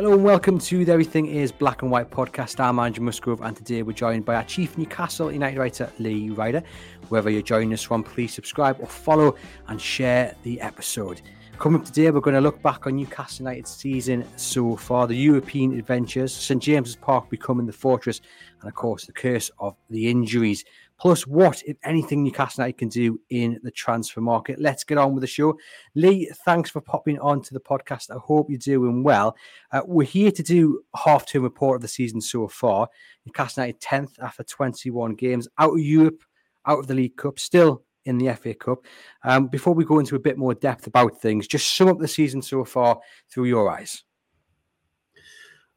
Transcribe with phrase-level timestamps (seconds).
[0.00, 2.58] Hello and welcome to the Everything Is Black and White podcast.
[2.58, 6.62] I'm Andrew Musgrove, and today we're joined by our chief Newcastle United writer, Lee Ryder.
[7.10, 9.36] Wherever you're joining us from, please subscribe or follow
[9.68, 11.20] and share the episode.
[11.58, 15.14] Coming up today, we're going to look back on Newcastle United's season so far, the
[15.14, 18.22] European adventures, St James's Park becoming the fortress,
[18.62, 20.64] and of course, the curse of the injuries
[21.00, 24.60] plus what, if anything, Newcastle United can do in the transfer market.
[24.60, 25.58] Let's get on with the show.
[25.94, 28.10] Lee, thanks for popping on to the podcast.
[28.10, 29.34] I hope you're doing well.
[29.72, 32.88] Uh, we're here to do half term report of the season so far.
[33.24, 36.22] Newcastle United 10th after 21 games, out of Europe,
[36.66, 38.84] out of the League Cup, still in the FA Cup.
[39.24, 42.08] Um, before we go into a bit more depth about things, just sum up the
[42.08, 43.00] season so far
[43.30, 44.04] through your eyes.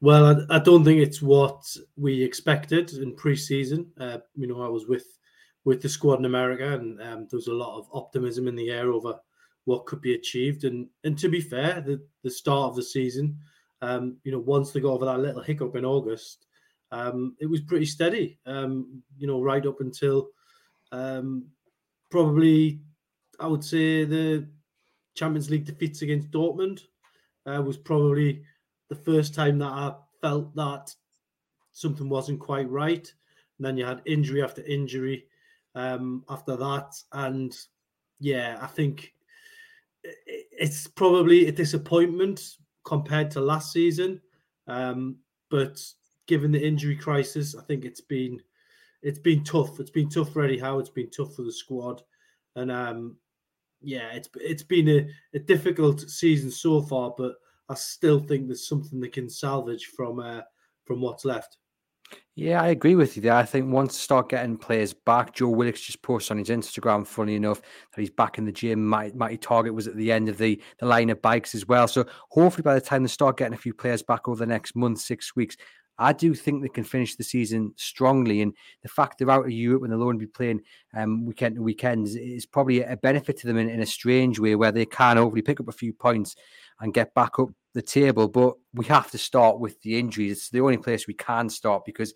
[0.03, 1.63] Well, I, I, don't think it's what
[1.95, 3.89] we expected in pre-season.
[3.97, 5.17] Uh, you know, I was with
[5.63, 8.69] with the squad in America, and um, there was a lot of optimism in the
[8.69, 9.17] air over
[9.63, 10.65] what could be achieved.
[10.65, 13.39] And and to be fair, the the start of the season,
[13.81, 16.47] um, you know, once they got over that little hiccup in August,
[16.91, 18.37] um, it was pretty steady.
[18.45, 20.27] Um, you know, right up until
[20.91, 21.45] um,
[22.11, 22.81] probably
[23.39, 24.49] I would say the
[25.15, 26.81] Champions League defeats against Dortmund
[27.45, 28.43] uh, was probably
[28.89, 30.93] the first time that I felt that
[31.71, 33.11] something wasn't quite right.
[33.57, 35.25] And then you had injury after injury
[35.75, 36.95] um, after that.
[37.11, 37.55] And
[38.19, 39.13] yeah, I think
[40.03, 44.21] it's probably a disappointment compared to last season.
[44.67, 45.17] Um,
[45.49, 45.81] but
[46.27, 48.41] given the injury crisis, I think it's been
[49.01, 49.79] it's been tough.
[49.79, 50.79] It's been tough for Eddie Howe.
[50.79, 52.01] It's been tough for the squad,
[52.55, 53.17] and um,
[53.81, 57.13] yeah, it's it's been a, a difficult season so far.
[57.17, 57.35] But
[57.69, 60.41] I still think there's something they can salvage from uh,
[60.85, 61.57] from what's left.
[62.35, 63.35] Yeah, I agree with you there.
[63.35, 67.05] I think once they start getting players back, Joe Willock just posted on his Instagram,
[67.05, 68.89] funny enough, that he's back in the gym.
[68.89, 71.87] Matty Targett was at the end of the, the line of bikes as well.
[71.87, 74.75] So hopefully by the time they start getting a few players back over the next
[74.75, 75.57] month, six weeks,
[75.99, 78.41] I do think they can finish the season strongly.
[78.41, 80.61] And the fact they're out of Europe and they'll only be playing
[80.95, 84.55] um, weekend to weekend is probably a benefit to them in, in a strange way
[84.55, 86.35] where they can hopefully pick up a few points
[86.83, 88.27] and get back up the table.
[88.27, 90.33] But we have to start with the injuries.
[90.33, 92.13] It's the only place we can start because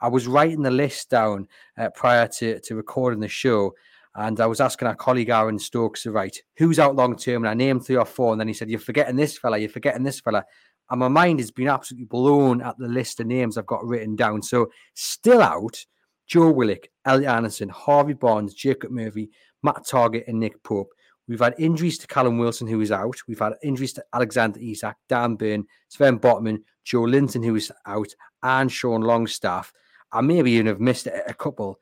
[0.00, 1.46] I was writing the list down
[1.76, 3.74] uh, prior to, to recording the show.
[4.14, 7.44] And I was asking our colleague Aaron Stokes, to write who's out long term?
[7.44, 8.32] And I named three or four.
[8.32, 10.44] And then he said, You're forgetting this fella, you're forgetting this fella.
[10.90, 14.16] And my mind has been absolutely blown at the list of names I've got written
[14.16, 14.40] down.
[14.40, 15.84] So, still out
[16.26, 19.30] Joe Willock, Elliot Anderson, Harvey Barnes, Jacob Murphy,
[19.62, 20.92] Matt Targett, and Nick Pope.
[21.28, 23.16] We've had injuries to Callum Wilson, who is out.
[23.28, 28.08] We've had injuries to Alexander Isak, Dan Burn, Sven Botman, Joelinton, who is out,
[28.42, 29.72] and Sean Longstaff.
[30.10, 31.78] I maybe even have missed a couple.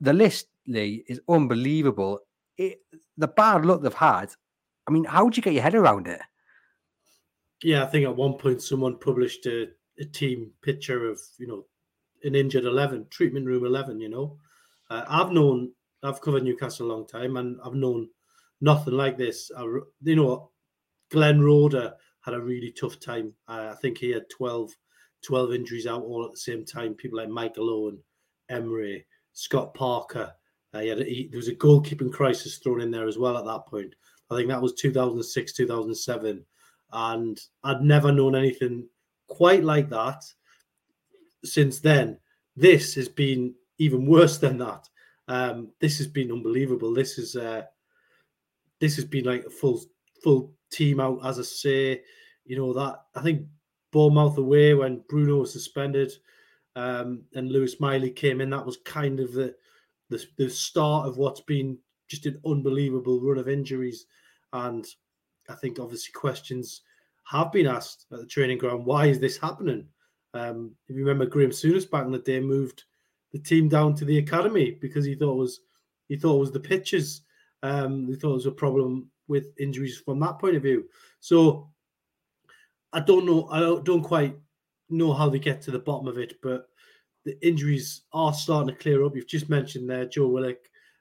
[0.00, 2.18] The list, Lee, is unbelievable.
[2.58, 2.80] It,
[3.16, 4.30] the bad luck they've had.
[4.88, 6.20] I mean, how would you get your head around it?
[7.62, 9.68] Yeah, I think at one point someone published a,
[10.00, 11.64] a team picture of you know
[12.24, 14.00] an injured eleven, treatment room eleven.
[14.00, 14.38] You know,
[14.88, 15.72] uh, I've known
[16.02, 18.08] I've covered Newcastle a long time, and I've known
[18.60, 19.50] nothing like this.
[19.56, 20.50] I, you know,
[21.10, 23.32] Glenn Roeder had a really tough time.
[23.48, 24.70] Uh, I think he had 12,
[25.22, 26.94] 12 injuries out all at the same time.
[26.94, 27.98] People like Michael Owen,
[28.50, 30.32] Emre, Scott Parker.
[30.72, 33.36] Uh, he had a, he, there was a goalkeeping crisis thrown in there as well
[33.36, 33.94] at that point.
[34.30, 36.44] I think that was 2006, 2007.
[36.92, 38.88] And I'd never known anything
[39.28, 40.22] quite like that
[41.44, 42.18] since then.
[42.56, 44.88] this has been even worse than that.
[45.28, 46.92] Um, this has been unbelievable.
[46.92, 47.62] This is uh,
[48.80, 49.82] this has been like a full
[50.22, 52.02] full team out, as I say.
[52.44, 53.46] You know that I think
[53.92, 56.12] Bournemouth away when Bruno was suspended
[56.76, 58.50] um, and Lewis Miley came in.
[58.50, 59.54] That was kind of the,
[60.08, 61.78] the the start of what's been
[62.08, 64.06] just an unbelievable run of injuries,
[64.52, 64.86] and
[65.48, 66.82] I think obviously questions
[67.24, 68.84] have been asked at the training ground.
[68.84, 69.86] Why is this happening?
[70.34, 72.84] Um, if you remember, Graham Souness back in the day moved
[73.32, 75.60] the team down to the academy because he thought was
[76.08, 77.22] he thought it was the pitches.
[77.62, 80.88] Um, he thought it was a problem with injuries from that point of view.
[81.20, 81.70] So
[82.92, 83.48] I don't know.
[83.50, 84.36] I don't quite
[84.88, 86.66] know how they get to the bottom of it, but
[87.24, 89.14] the injuries are starting to clear up.
[89.14, 90.58] You've just mentioned there Joe Willock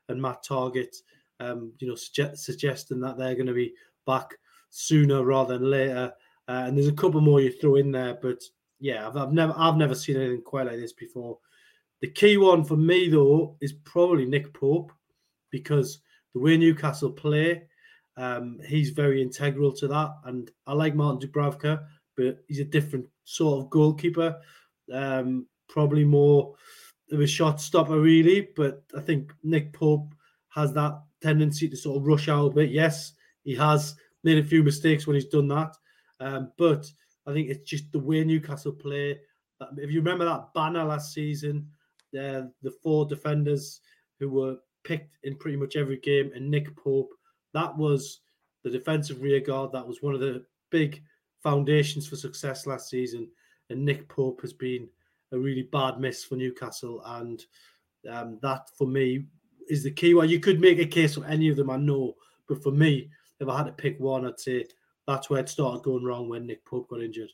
[0.10, 0.96] and Matt Targett,
[1.40, 3.74] um, you know, suggest, suggesting that they're going to be
[4.06, 4.36] back
[4.70, 6.14] sooner rather than later.
[6.48, 8.42] Uh, and there's a couple more you throw in there, but
[8.80, 11.38] yeah, I've, I've never I've never seen anything quite like this before.
[12.02, 14.92] The key one for me though is probably Nick Pope
[15.52, 16.00] because
[16.34, 17.64] the way Newcastle play,
[18.18, 20.12] um, he's very integral to that.
[20.26, 21.86] And I like Martin Dubravka,
[22.18, 24.36] but he's a different sort of goalkeeper.
[24.92, 26.56] Um, probably more
[27.12, 28.50] of a shot stopper, really.
[28.56, 30.14] But I think Nick Pope
[30.50, 32.72] has that tendency to sort of rush out a bit.
[32.72, 35.75] Yes, he has made a few mistakes when he's done that.
[36.20, 36.92] Um, but
[37.25, 39.20] I think it's just the way Newcastle play.
[39.78, 41.70] If you remember that banner last season,
[42.20, 43.82] uh, the four defenders
[44.20, 47.12] who were picked in pretty much every game, and Nick Pope,
[47.54, 48.22] that was
[48.64, 49.72] the defensive rear guard.
[49.72, 51.02] That was one of the big
[51.42, 53.30] foundations for success last season.
[53.70, 54.88] And Nick Pope has been
[55.31, 57.02] a really bad miss for Newcastle.
[57.06, 57.44] And
[58.10, 59.26] um, that, for me,
[59.70, 60.14] is the key.
[60.14, 62.16] Well, you could make a case for any of them, I know.
[62.48, 63.10] But for me,
[63.40, 64.66] if I had to pick one, I'd say
[65.08, 67.32] that's where it started going wrong when Nick Pope got injured.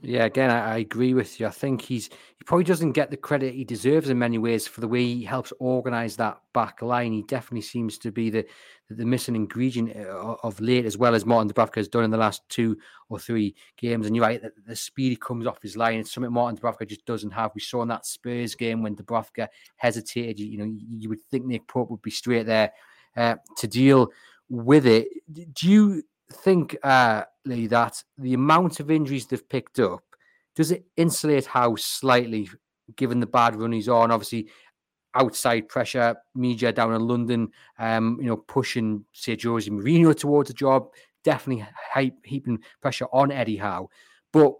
[0.00, 1.46] Yeah, again, I, I, agree with you.
[1.46, 4.80] I think he's he probably doesn't get the credit he deserves in many ways for
[4.80, 7.12] the way he helps organise that back line.
[7.12, 8.44] He definitely seems to be the
[8.90, 12.18] the missing ingredient uh, of late, as well as Martin Dubravka has done in the
[12.18, 12.76] last two
[13.08, 14.06] or three games.
[14.06, 16.86] And you're right, the, the speed he comes off his line, it's something Martin Dubravka
[16.86, 17.52] just doesn't have.
[17.54, 20.38] We saw in that Spurs game when Dubravka hesitated.
[20.38, 22.72] You, you know, you, you, would think Nick Pope would be straight there
[23.16, 24.10] uh, to deal
[24.50, 25.08] with it.
[25.32, 26.02] Do you
[26.32, 30.02] think, uh, Lee, that the amount of injuries they've picked up
[30.54, 32.48] does it insulate Howe slightly,
[32.96, 34.10] given the bad run he's on?
[34.10, 34.48] Obviously,
[35.14, 37.48] outside pressure, media down in London,
[37.78, 40.88] um, you know, pushing say Jose Mourinho towards a job,
[41.22, 41.66] definitely
[42.24, 43.88] heaping pressure on Eddie Howe.
[44.32, 44.54] But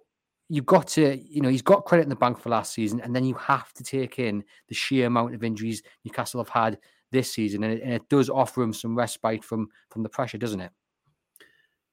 [0.49, 3.15] you've got to, you know, he's got credit in the bank for last season, and
[3.15, 6.79] then you have to take in the sheer amount of injuries Newcastle have had
[7.11, 10.39] this season, and it, and it does offer him some respite from from the pressure,
[10.39, 10.73] doesn't it?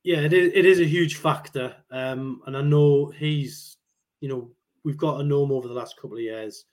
[0.03, 1.75] Yeah, it is, it is a huge factor.
[1.91, 3.77] Um, and I know he's,
[4.19, 4.49] you know,
[4.83, 6.65] we've got to know over the last couple of years.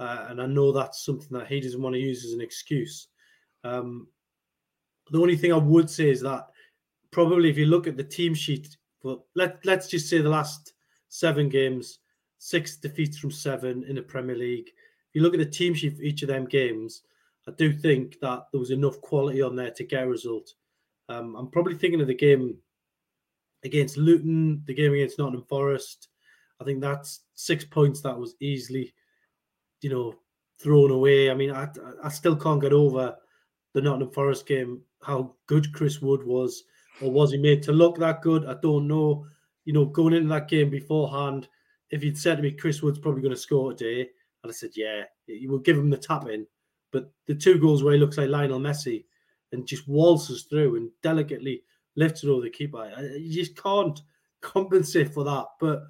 [0.00, 3.08] Uh, and I know that's something that he doesn't want to use as an excuse.
[3.62, 4.08] Um,
[5.10, 6.48] the only thing I would say is that
[7.12, 10.72] probably if you look at the team sheet, but let, let's just say the last
[11.08, 12.00] seven games,
[12.38, 14.68] six defeats from seven in the Premier League.
[14.68, 17.02] If you look at the team sheet for each of them games,
[17.46, 20.54] I do think that there was enough quality on there to get a result.
[21.08, 22.56] Um, I'm probably thinking of the game
[23.64, 26.08] against Luton, the game against Nottingham Forest.
[26.60, 28.92] I think that's six points that was easily,
[29.80, 30.14] you know,
[30.60, 31.30] thrown away.
[31.30, 31.68] I mean, I,
[32.02, 33.16] I still can't get over
[33.74, 36.64] the Nottingham Forest game, how good Chris Wood was,
[37.00, 38.46] or was he made to look that good?
[38.46, 39.26] I don't know.
[39.64, 41.48] You know, going into that game beforehand,
[41.90, 44.08] if you'd said to me Chris Wood's probably going to score today,
[44.42, 46.46] and I said, yeah, you will give him the tap in.
[46.90, 49.04] But the two goals where he looks like Lionel Messi
[49.52, 51.62] and just waltzes through and delicately
[51.96, 52.90] lifted over the keeper.
[53.16, 54.00] You just can't
[54.40, 55.46] compensate for that.
[55.60, 55.82] But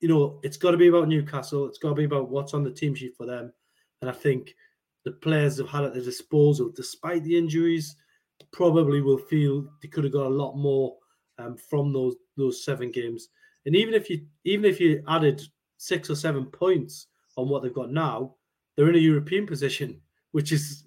[0.00, 1.66] you know, it's got to be about Newcastle.
[1.66, 3.52] It's got to be about what's on the team sheet for them.
[4.00, 4.54] And I think
[5.04, 7.96] the players have had at their disposal, despite the injuries,
[8.52, 10.96] probably will feel they could have got a lot more
[11.38, 13.28] um, from those those seven games.
[13.66, 15.42] And even if you even if you added
[15.76, 18.34] six or seven points on what they've got now,
[18.76, 20.00] they're in a European position,
[20.32, 20.84] which is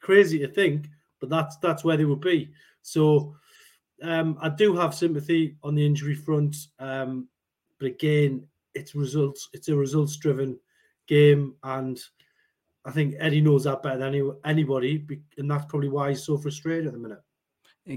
[0.00, 0.86] crazy to think,
[1.20, 2.50] but that's that's where they would be.
[2.82, 3.36] So
[4.02, 7.28] um, I do have sympathy on the injury front, um,
[7.78, 9.48] but again, it's results.
[9.52, 10.58] It's a results-driven
[11.06, 11.98] game, and
[12.84, 15.04] I think Eddie knows that better than any, anybody,
[15.36, 17.18] and that's probably why he's so frustrated at the minute.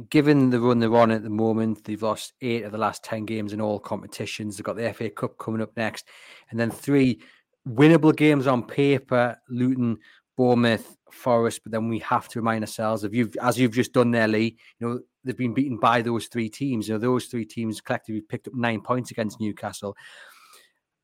[0.09, 3.25] Given the run they're on at the moment, they've lost eight of the last ten
[3.25, 4.55] games in all competitions.
[4.55, 6.07] They've got the FA Cup coming up next,
[6.49, 7.21] and then three
[7.67, 9.97] winnable games on paper: Luton,
[10.37, 11.61] Bournemouth, Forest.
[11.63, 14.57] But then we have to remind ourselves of you, as you've just done there, Lee.
[14.79, 16.87] You know they've been beaten by those three teams.
[16.87, 19.95] You know, those three teams collectively picked up nine points against Newcastle.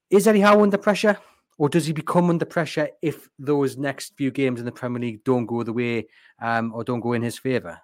[0.10, 1.18] Is Eddie Howe under pressure?
[1.58, 5.24] or does he become under pressure if those next few games in the Premier League
[5.24, 6.08] don't go the way
[6.42, 7.80] um, or don't go in his favour?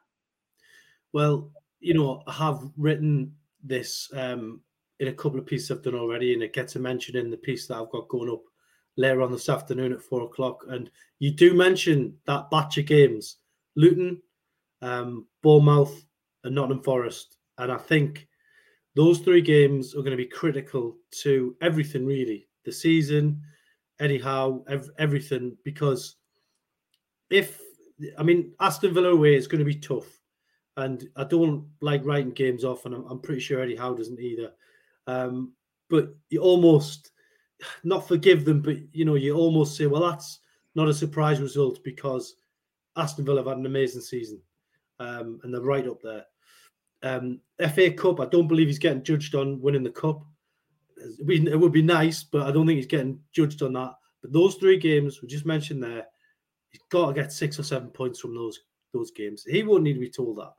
[1.12, 4.62] Well, you know, I have written this um,
[5.00, 7.38] in a couple of pieces I've done already, and it gets a mention in the
[7.38, 8.44] piece that I've got going up
[8.96, 10.64] later on this afternoon at four o'clock.
[10.70, 13.38] And you do mention that batch of games
[13.76, 14.22] Luton,
[14.82, 16.06] um, Bournemouth,
[16.44, 17.38] and Nottingham Forest.
[17.58, 18.28] And I think
[18.96, 23.42] those three games are going to be critical to everything, really the season,
[24.00, 25.58] anyhow, ev- everything.
[25.64, 26.16] Because
[27.30, 27.60] if,
[28.18, 30.20] I mean, Aston Villa away is going to be tough.
[30.76, 34.20] And I don't like writing games off, and I'm, I'm pretty sure Eddie Howe doesn't
[34.20, 34.52] either.
[35.06, 35.54] Um,
[35.90, 37.12] but you almost
[37.84, 40.40] not forgive them, but you know, you almost say, well, that's
[40.76, 42.36] not a surprise result because
[42.96, 44.42] Aston Villa have had an amazing season,
[45.00, 46.26] um, and they're right up there.
[47.04, 47.42] Um,
[47.74, 50.24] FA Cup, I don't believe he's getting judged on winning the cup.
[50.98, 53.94] It would be nice, but I don't think he's getting judged on that.
[54.22, 56.06] But those three games we just mentioned there,
[56.70, 58.60] he's got to get six or seven points from those
[58.94, 59.44] those games.
[59.44, 60.54] He won't need to be told that.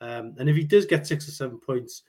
[0.00, 2.02] Um, and if he does get six or seven points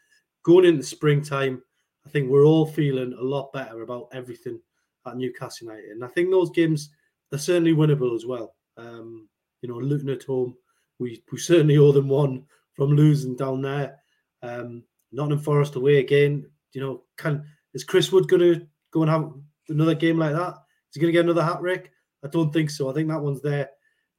[0.44, 1.62] going into springtime,
[2.06, 4.60] I think we're all feeling a lot better about everything
[5.06, 5.90] at Newcastle United.
[5.90, 6.92] And I think those games
[7.30, 8.56] they're certainly winnable as well.
[8.78, 9.28] Um,
[9.62, 10.56] you know, Luton at home,
[11.00, 13.98] we we certainly owe them one from losing down there.
[14.42, 16.50] Um, Nottingham Forest away again.
[16.74, 19.32] You know, can is Chris Wood going to go and have
[19.70, 20.54] another game like that?
[20.54, 21.92] Is he going to get another hat trick?
[22.24, 22.90] I don't think so.
[22.90, 23.70] I think that one's there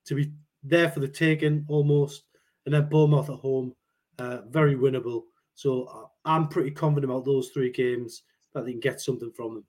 [0.07, 0.33] to be
[0.63, 2.25] there for the taking almost.
[2.65, 3.75] And then Bournemouth at home,
[4.19, 5.23] uh, very winnable.
[5.55, 8.23] So uh, I'm pretty confident about those three games
[8.55, 9.65] that they can get something from them.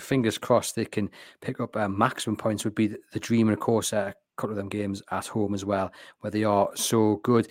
[0.00, 1.10] Fingers crossed they can
[1.40, 4.40] pick up uh, maximum points would be the, the dream, and of course, uh, a
[4.40, 7.50] couple of them games at home as well, where they are so good.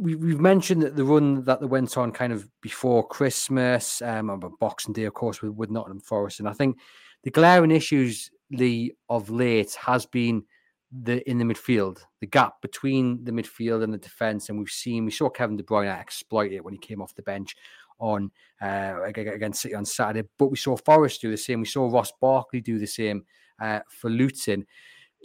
[0.00, 4.40] We, we've mentioned that the run that they went on kind of before Christmas, um,
[4.58, 6.78] Boxing Day, of course, with, with Nottingham Forest, and I think
[7.22, 10.44] the glaring issues, Lee, of late has been
[10.90, 15.04] the in the midfield, the gap between the midfield and the defence, and we've seen
[15.04, 17.54] we saw Kevin De Bruyne exploit it when he came off the bench
[17.98, 18.30] on
[18.62, 21.60] uh, ag- ag- against City on Saturday, but we saw Forest do the same.
[21.60, 23.24] We saw Ross Barkley do the same
[23.60, 24.66] uh, for Luton.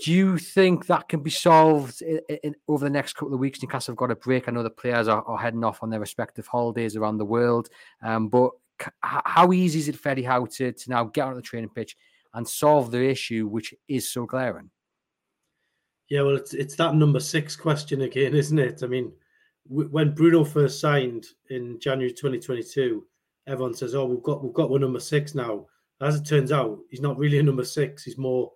[0.03, 3.61] Do you think that can be solved in, in, over the next couple of weeks?
[3.61, 4.47] Newcastle have got a break.
[4.47, 7.69] I know the players are, are heading off on their respective holidays around the world.
[8.03, 11.35] Um, but c- how easy is it for Eddie Howe to, to now get on
[11.35, 11.95] the training pitch
[12.33, 14.69] and solve the issue, which is so glaring?
[16.09, 18.83] Yeah, well, it's it's that number six question again, isn't it?
[18.83, 19.11] I mean,
[19.69, 23.05] w- when Bruno first signed in January 2022,
[23.47, 25.65] everyone says, "Oh, we've got we've got one number six now."
[26.01, 28.03] As it turns out, he's not really a number six.
[28.03, 28.51] He's more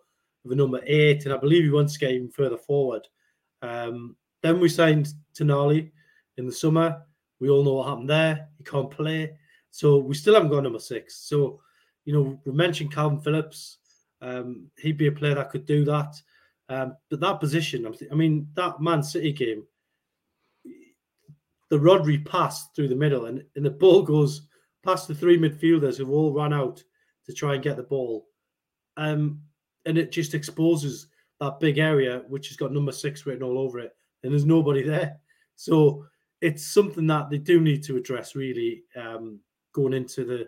[0.45, 3.07] of a number eight, and I believe he wants to get even further forward.
[3.61, 5.91] Um, then we signed Tonali
[6.37, 7.01] in the summer.
[7.39, 8.47] We all know what happened there.
[8.57, 9.31] He can't play,
[9.71, 11.15] so we still haven't got number six.
[11.27, 11.61] So,
[12.05, 13.77] you know, we mentioned Kalvin Phillips.
[14.21, 16.15] Um, he'd be a player that could do that.
[16.69, 19.63] Um, but that position, I mean, that Man City game,
[21.69, 24.47] the Rodri pass through the middle, and, and the ball goes
[24.85, 26.83] past the three midfielders who've all run out
[27.25, 28.27] to try and get the ball.
[28.97, 29.41] Um,
[29.85, 31.07] and it just exposes
[31.39, 34.83] that big area, which has got number six written all over it, and there's nobody
[34.83, 35.17] there.
[35.55, 36.05] So
[36.41, 39.39] it's something that they do need to address, really, um,
[39.73, 40.47] going into the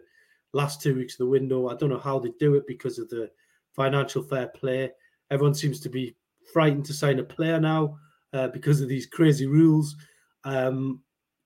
[0.53, 1.69] last two weeks of the window.
[1.69, 3.29] I don't know how they do it because of the
[3.75, 4.91] financial fair play.
[5.29, 6.15] Everyone seems to be
[6.53, 7.97] frightened to sign a player now
[8.33, 9.95] uh, because of these crazy rules.
[10.43, 11.01] Um,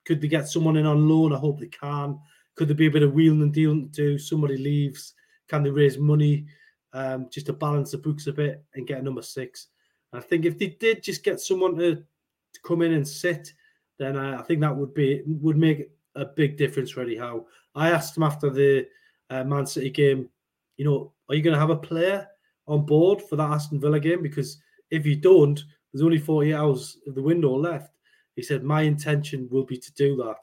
[0.06, 1.34] could they get someone in on loan?
[1.34, 2.20] I hope they can.
[2.56, 4.18] Could there be a bit of wheeling and dealing to do?
[4.18, 5.13] Somebody leaves.
[5.48, 6.46] Can they raise money
[6.95, 9.67] um, just to balance the books a bit and get a number six?
[10.13, 13.53] I think if they did just get someone to, to come in and sit,
[13.99, 16.97] then I, I think that would be would make a big difference.
[16.97, 18.87] Really, Howe I asked him after the
[19.29, 20.29] uh, Man City game
[20.77, 22.27] you know, are you going to have a player
[22.67, 24.21] on board for that Aston Villa game?
[24.21, 24.57] Because
[24.91, 27.91] if you don't, there's only 48 hours of the window left.
[28.35, 30.37] He said, My intention will be to do that.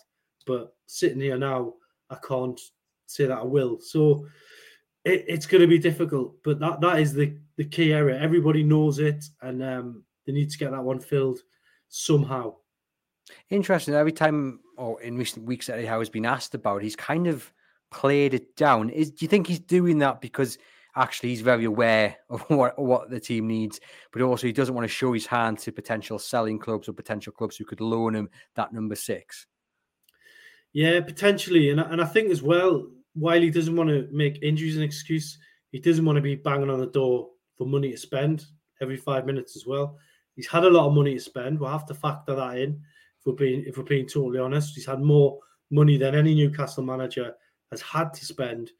[0.46, 1.74] But sitting here now,
[2.10, 2.60] I can't
[3.06, 3.78] say that I will.
[3.80, 4.26] So
[5.04, 6.36] it, it's going to be difficult.
[6.44, 8.20] But that, that is the, the key area.
[8.20, 11.40] Everybody knows it, and um, they need to get that one filled
[11.88, 12.54] somehow.
[13.50, 13.94] Interesting.
[13.94, 17.52] Every time, or in recent weeks, Eddie Howe has been asked about, he's kind of
[17.90, 18.90] played it down.
[18.90, 20.58] Is do you think he's doing that because
[20.96, 23.80] actually he's very aware of what, what the team needs,
[24.12, 27.32] but also he doesn't want to show his hand to potential selling clubs or potential
[27.32, 29.46] clubs who could loan him that number six?
[30.72, 34.76] Yeah, potentially, and and I think as well, while he doesn't want to make injuries
[34.76, 35.38] an excuse,
[35.70, 38.46] he doesn't want to be banging on the door for money to spend
[38.80, 39.98] every five minutes as well.
[40.36, 41.58] He's had a lot of money to spend.
[41.58, 42.80] We'll have to factor that in
[43.18, 44.74] if we're being if we're being totally honest.
[44.74, 45.38] He's had more
[45.70, 47.34] money than any Newcastle manager
[47.70, 48.70] has had to spend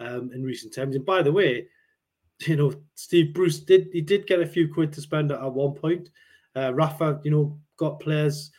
[0.00, 0.96] um, in recent times.
[0.96, 1.66] And by the way,
[2.46, 5.74] you know, Steve Bruce did he did get a few quid to spend at, one
[5.74, 6.08] point.
[6.56, 8.50] Uh, Rafa, you know, got players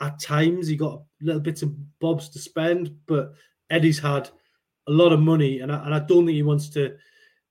[0.00, 0.66] at times.
[0.66, 3.32] He got little bits of bobs to spend, but
[3.70, 4.30] Eddie's had
[4.88, 6.96] a lot of money, and I, and I don't think he wants to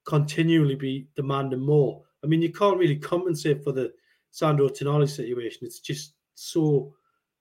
[0.05, 2.01] continually be demanding more.
[2.23, 3.93] I mean, you can't really compensate for the
[4.31, 5.59] Sandro Tonali situation.
[5.61, 6.93] It's just so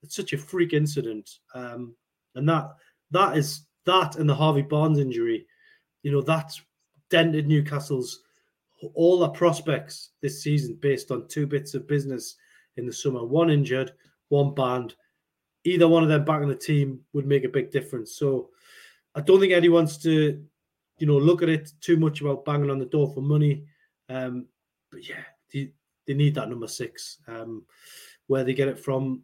[0.03, 1.95] it's such a freak incident, um,
[2.35, 2.69] and that
[3.11, 5.47] that is that and the Harvey Barnes injury
[6.07, 6.63] you know, that's
[7.11, 8.21] dented Newcastle's
[8.95, 12.37] all their prospects this season based on two bits of business
[12.77, 13.25] in the summer.
[13.25, 13.91] One injured,
[14.29, 14.95] one banned.
[15.65, 18.17] Either one of them back in the team would make a big difference.
[18.17, 18.51] So
[19.17, 20.45] I don't think Eddie wants to,
[20.99, 23.65] you know, look at it too much about banging on the door for money.
[24.09, 24.47] Um,
[24.93, 25.73] but yeah, they,
[26.07, 27.19] they need that number six.
[27.27, 27.65] Um,
[28.27, 29.23] where they get it from,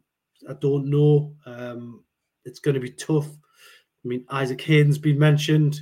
[0.49, 1.35] I don't know.
[1.45, 2.03] Um,
[2.43, 3.27] it's going to be tough.
[3.27, 5.79] I mean, Isaac Hayden's been mentioned.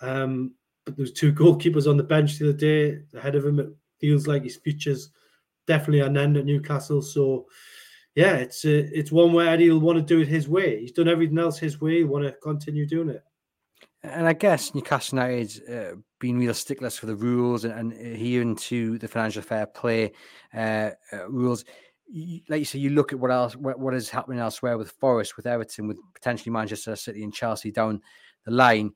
[0.00, 0.54] Um,
[0.86, 3.58] but there's two goalkeepers on the bench the other day ahead of him.
[3.58, 3.68] It
[4.00, 5.10] feels like his future's
[5.66, 7.02] definitely an end at Newcastle.
[7.02, 7.46] So,
[8.14, 10.80] yeah, it's uh, it's one where Eddie will want to do it his way.
[10.80, 11.98] He's done everything else his way.
[11.98, 13.22] He want to continue doing it.
[14.04, 18.54] And I guess Newcastle United's uh, been real sticklers for the rules and, and adhering
[18.56, 20.12] to the financial fair play
[20.54, 21.64] uh, uh, rules.
[22.48, 25.38] like you say, you look at what else, what, what is happening elsewhere with Forest,
[25.38, 28.02] with Everton, with potentially Manchester City and Chelsea down
[28.44, 28.92] the line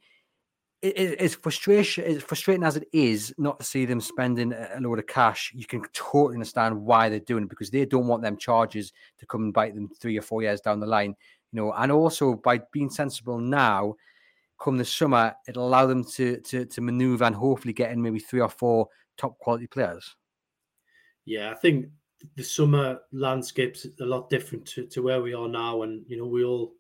[0.83, 2.21] it, frustration.
[2.21, 5.53] Frustrating as it is not to see them spending a load of cash.
[5.55, 9.27] You can totally understand why they're doing it because they don't want them charges to
[9.27, 11.15] come and bite them three or four years down the line.
[11.53, 13.95] You know, and also by being sensible now,
[14.61, 18.19] come the summer, it'll allow them to to to maneuver and hopefully get in maybe
[18.19, 20.17] three or four top quality players.
[21.25, 21.87] Yeah, I think
[22.37, 26.27] the summer landscape's a lot different to, to where we are now, and you know
[26.27, 26.75] we all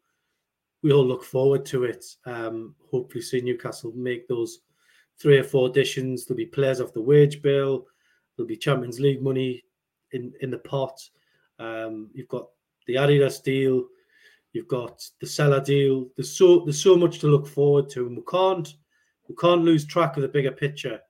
[0.83, 2.05] we all look forward to it.
[2.25, 4.61] Um, hopefully, see Newcastle make those
[5.21, 6.25] three or four additions.
[6.25, 7.87] There'll be players off the wage bill.
[8.37, 9.65] There'll be Champions League money
[10.13, 11.01] in in the pot.
[11.59, 12.49] Um, you've got
[12.87, 13.87] the Adidas deal.
[14.53, 16.09] You've got the Sela deal.
[16.17, 18.73] There's so there's so much to look forward to, and we can't
[19.29, 21.01] we can't lose track of the bigger picture.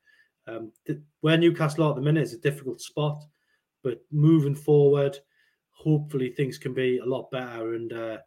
[0.46, 3.22] Um, the, where Newcastle are at the minute is a difficult spot,
[3.84, 5.18] but moving forward,
[5.70, 7.74] hopefully things can be a lot better.
[7.74, 8.18] And uh,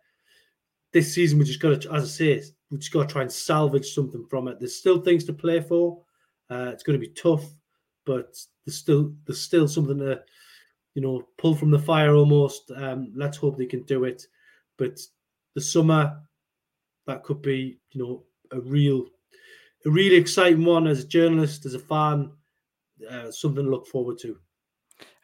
[0.93, 3.31] this season we just got to, as I say, we just got to try and
[3.31, 4.59] salvage something from it.
[4.59, 6.01] There's still things to play for.
[6.49, 7.43] Uh, it's going to be tough,
[8.05, 10.21] but there's still there's still something to,
[10.95, 12.71] you know, pull from the fire almost.
[12.75, 14.25] Um, let's hope they can do it.
[14.77, 14.99] But
[15.55, 16.19] the summer,
[17.07, 19.05] that could be, you know, a real,
[19.85, 22.31] a really exciting one as a journalist, as a fan,
[23.09, 24.37] uh, something to look forward to.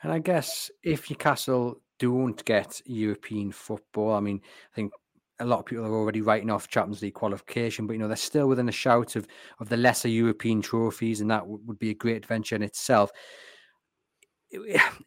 [0.04, 4.92] And I guess if Newcastle don't get European football, I mean, I think
[5.40, 8.18] a lot of people are already writing off Champions League qualification, but you know they're
[8.18, 9.28] still within a shout of
[9.60, 13.12] of the lesser European trophies, and that w- would be a great adventure in itself.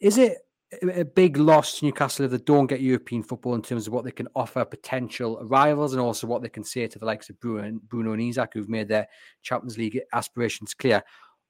[0.00, 0.38] Is it
[0.82, 4.04] a big loss to Newcastle if they don't get European football in terms of what
[4.04, 7.40] they can offer potential rivals, and also what they can say to the likes of
[7.40, 9.08] Bruno, Bruno and Isak, who've made their
[9.42, 11.02] Champions League aspirations clear?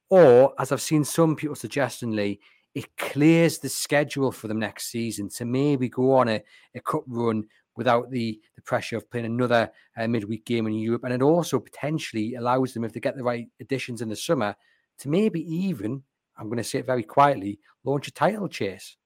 [0.09, 2.39] Or, as I've seen some people suggesting, Lee,
[2.73, 6.41] it clears the schedule for them next season to maybe go on a,
[6.73, 11.03] a cup run without the the pressure of playing another uh, midweek game in Europe,
[11.03, 14.55] and it also potentially allows them, if they get the right additions in the summer,
[14.99, 16.03] to maybe even,
[16.37, 18.97] I'm going to say it very quietly, launch a title chase.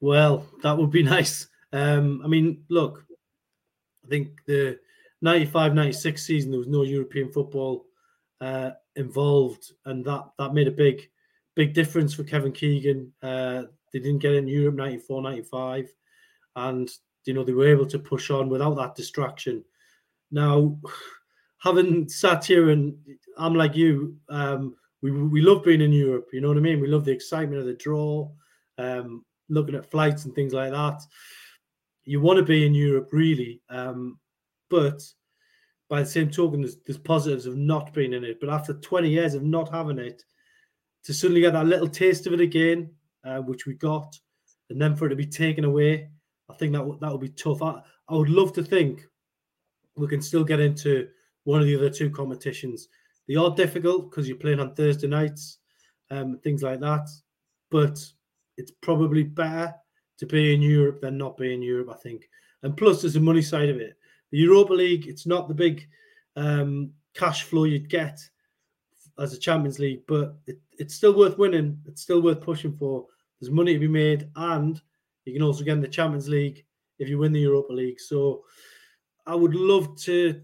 [0.00, 1.48] Well, that would be nice.
[1.72, 3.04] Um, I mean, look,
[4.04, 4.78] I think the
[5.22, 7.86] 95 96 season, there was no European football
[8.40, 11.08] uh, involved, and that, that made a big,
[11.56, 13.12] big difference for Kevin Keegan.
[13.22, 15.92] Uh, they didn't get in Europe 94 95,
[16.56, 16.90] and
[17.28, 19.62] you know they were able to push on without that distraction.
[20.30, 20.78] Now,
[21.58, 22.96] having sat here and
[23.36, 26.28] I'm like you, um, we we love being in Europe.
[26.32, 26.80] You know what I mean?
[26.80, 28.30] We love the excitement of the draw,
[28.78, 31.02] um, looking at flights and things like that.
[32.04, 34.18] You want to be in Europe, really, um,
[34.70, 35.02] but
[35.90, 38.40] by the same token, there's, there's positives of not being in it.
[38.40, 40.22] But after 20 years of not having it,
[41.04, 42.90] to suddenly get that little taste of it again,
[43.24, 44.18] uh, which we got,
[44.70, 46.10] and then for it to be taken away,
[46.50, 47.62] I think that that would be tough.
[47.62, 49.06] I, I would love to think
[49.96, 51.08] we can still get into
[51.44, 52.88] one of the other two competitions.
[53.26, 55.58] They are difficult because you're playing on Thursday nights,
[56.10, 57.08] um, things like that.
[57.70, 57.98] But
[58.56, 59.74] it's probably better
[60.18, 62.28] to be in Europe than not be in Europe, I think.
[62.62, 63.96] And plus, there's a money side of it.
[64.30, 65.86] The Europa League, it's not the big
[66.36, 68.18] um, cash flow you'd get
[69.18, 71.78] as a Champions League, but it, it's still worth winning.
[71.86, 73.06] It's still worth pushing for.
[73.40, 74.80] There's money to be made, and
[75.28, 76.64] you can also get in the Champions League
[76.98, 78.00] if you win the Europa League.
[78.00, 78.44] So
[79.26, 80.40] I would love to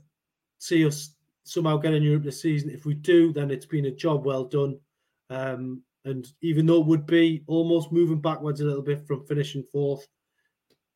[0.59, 2.71] see us somehow get in Europe this season.
[2.71, 4.79] If we do, then it's been a job well done.
[5.31, 9.63] Um, and even though it would be almost moving backwards a little bit from finishing
[9.63, 10.07] fourth,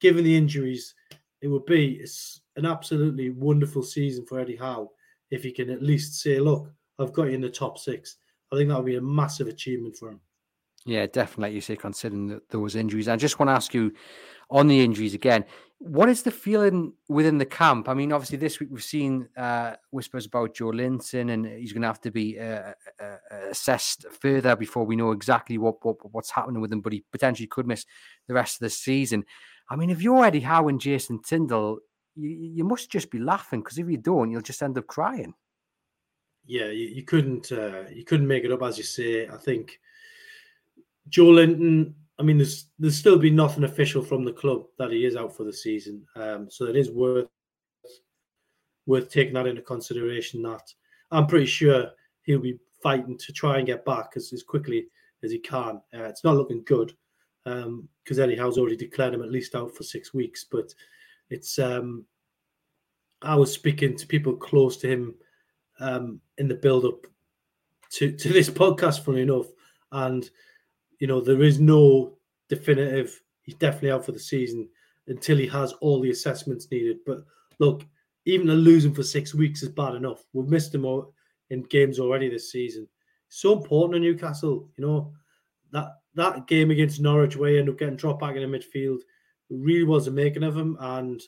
[0.00, 0.94] given the injuries,
[1.40, 2.04] it would be
[2.56, 4.90] an absolutely wonderful season for Eddie Howe
[5.30, 8.16] if he can at least say, "Look, I've got you in the top six.
[8.52, 10.20] I think that would be a massive achievement for him.
[10.88, 11.48] Yeah, definitely.
[11.48, 13.92] Like you say, considering those injuries, I just want to ask you
[14.50, 15.44] on the injuries again.
[15.80, 17.90] What is the feeling within the camp?
[17.90, 21.88] I mean, obviously, this week we've seen uh, whispers about Joelinton, and he's going to
[21.88, 26.30] have to be uh, uh, uh, assessed further before we know exactly what, what what's
[26.30, 26.80] happening with him.
[26.80, 27.84] But he potentially could miss
[28.26, 29.26] the rest of the season.
[29.68, 31.80] I mean, if you're Eddie Howe and Jason Tindall,
[32.14, 35.34] you, you must just be laughing because if you don't, you'll just end up crying.
[36.46, 39.28] Yeah, you, you couldn't uh, you couldn't make it up as you say.
[39.28, 39.78] I think
[41.10, 41.94] Joelinton.
[42.18, 45.36] I mean, there's there's still been nothing official from the club that he is out
[45.36, 47.28] for the season, um, so it is worth
[48.86, 50.42] worth taking that into consideration.
[50.42, 50.72] That
[51.10, 51.90] I'm pretty sure
[52.22, 54.86] he'll be fighting to try and get back as, as quickly
[55.22, 55.80] as he can.
[55.94, 56.92] Uh, it's not looking good
[57.44, 60.44] because um, Eddie Howe's already declared him at least out for six weeks.
[60.50, 60.74] But
[61.30, 62.04] it's um,
[63.22, 65.14] I was speaking to people close to him
[65.80, 67.06] um, in the build up
[67.92, 69.46] to to this podcast, funny enough,
[69.92, 70.28] and
[70.98, 72.14] you know there is no
[72.48, 73.20] definitive.
[73.42, 74.68] He's definitely out for the season
[75.06, 76.98] until he has all the assessments needed.
[77.06, 77.24] But
[77.58, 77.84] look,
[78.26, 80.24] even a losing for six weeks is bad enough.
[80.32, 80.86] We've missed him
[81.50, 82.86] in games already this season.
[83.30, 85.12] So important to Newcastle, you know
[85.72, 88.98] that that game against Norwich where he ended up getting dropped back in the midfield
[89.50, 90.76] really was a making of him.
[90.80, 91.20] And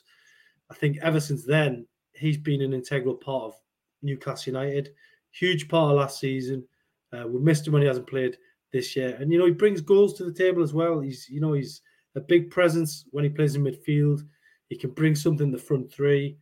[0.69, 3.53] I think ever since then, he's been an integral part of
[4.01, 4.89] Newcastle United.
[5.31, 6.67] Huge part of last season.
[7.13, 8.37] Uh, we missed him when he hasn't played
[8.71, 9.17] this year.
[9.19, 10.99] And, you know, he brings goals to the table as well.
[10.99, 11.81] He's, you know, he's
[12.15, 14.21] a big presence when he plays in midfield.
[14.69, 16.37] He can bring something in the front three.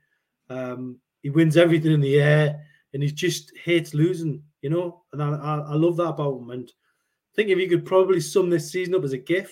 [0.50, 5.04] Um, he wins everything in the air and he just hates losing, you know.
[5.14, 6.50] And I, I, I love that about him.
[6.52, 9.50] And I think if you could probably sum this season up as a GIF,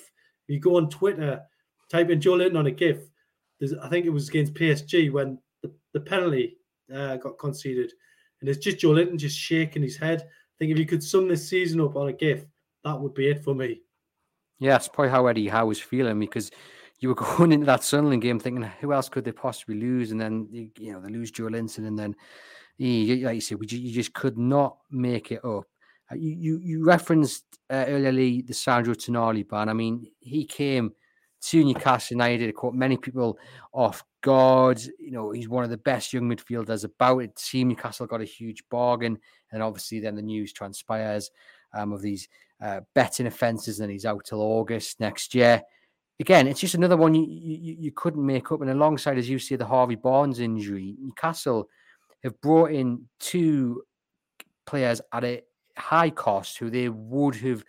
[0.48, 1.42] if you go on Twitter,
[1.92, 3.00] type in Joelinton on a GIF,
[3.60, 6.58] there's, I think it was against PSG when the, the penalty
[6.94, 7.92] uh, got conceded.
[8.40, 10.22] And it's just Joelinton just shaking his head.
[10.22, 12.46] I think if you could sum this season up on a GIF,
[12.88, 13.82] that would be it for me.
[14.60, 16.52] Yeah, that's probably how Eddie Howe was feeling because
[17.00, 20.12] you were going into that Sunderland game thinking, who else could they possibly lose?
[20.12, 21.88] And then, you know, they lose Joelinton.
[21.88, 22.16] And then,
[22.80, 25.66] like you said, you just could not make it up.
[26.10, 29.70] Uh, you you, you referenced uh, earlier the Sandro Tonali ban.
[29.70, 30.94] I mean, he came
[31.42, 33.38] to Newcastle United, caught many people
[33.74, 34.82] off guard.
[35.00, 37.36] You know, he's one of the best young midfielders about it.
[37.36, 39.18] Team Newcastle got a huge bargain,
[39.52, 41.30] and obviously then the news transpires
[41.74, 42.28] um, of these
[42.62, 45.62] uh, betting offences, and he's out till August next year.
[46.20, 48.62] Again, it's just another one you, you, you couldn't make up.
[48.62, 51.70] And alongside, as you see, the Harvey Barnes injury, Newcastle
[52.24, 53.84] have brought in two
[54.66, 55.44] players at a
[55.78, 57.64] high cost who they would have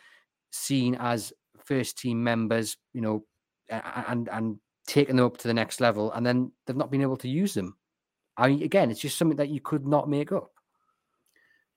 [0.51, 1.33] seen as
[1.65, 3.25] first team members, you know,
[3.69, 7.19] and and taken them up to the next level, and then they've not been able
[7.19, 7.77] to use them.
[8.39, 10.53] I mean, again, it's just something that you could not make up.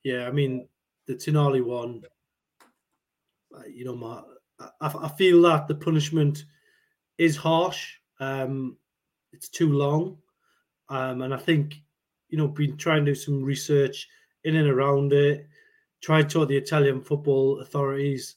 [0.02, 0.68] Yeah, I mean,
[1.06, 2.02] the Tonali one,
[3.72, 4.20] you know, my,
[4.80, 6.44] I, I feel that the punishment
[7.18, 7.94] is harsh.
[8.20, 8.76] Um,
[9.32, 10.18] it's too long,
[10.88, 11.82] um, and I think
[12.32, 14.08] you know, been trying to do some research
[14.44, 15.46] in and around it.
[16.00, 18.36] Try to talk the Italian football authorities.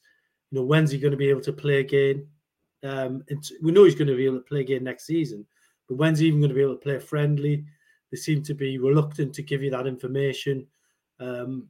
[0.52, 2.28] You know, when's he going to be able to play again?
[2.84, 3.24] Um,
[3.64, 5.46] we know he's going to be able to play again next season,
[5.88, 7.66] but when's he even going to be able to play friendly?
[8.12, 10.68] They seem to be reluctant to give you that information.
[11.20, 11.70] Um,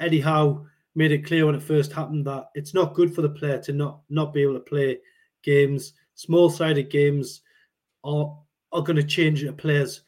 [0.00, 3.58] Howe made it clear when it first happened that it's not good for the player
[3.58, 4.98] to not not be able to play
[5.42, 5.94] games.
[6.14, 7.42] Small sided games
[8.04, 8.36] are
[8.72, 10.02] are going to change a player's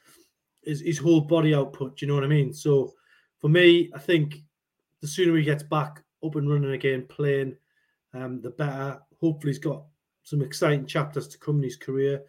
[0.64, 1.96] his, his whole body output.
[1.96, 2.52] Do you know what I mean?
[2.52, 2.94] So
[3.38, 4.36] for me, I think
[5.00, 7.56] the sooner he gets back up and running again, playing,
[8.14, 9.00] um, the better.
[9.20, 9.84] Hopefully, he's got
[10.22, 12.22] some exciting chapters to come in his career.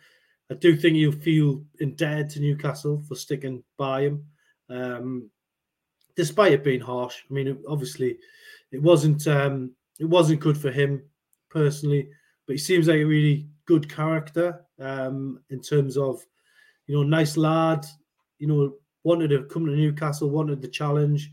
[0.51, 4.25] I do think he'll feel indebted to Newcastle for sticking by him,
[4.69, 5.29] um,
[6.15, 7.23] despite it being harsh.
[7.29, 8.17] I mean, obviously,
[8.71, 11.03] it wasn't um, it wasn't good for him
[11.49, 12.09] personally,
[12.45, 16.21] but he seems like a really good character um, in terms of,
[16.87, 17.85] you know, nice lad.
[18.39, 18.73] You know,
[19.03, 21.31] wanted to come to Newcastle, wanted the challenge,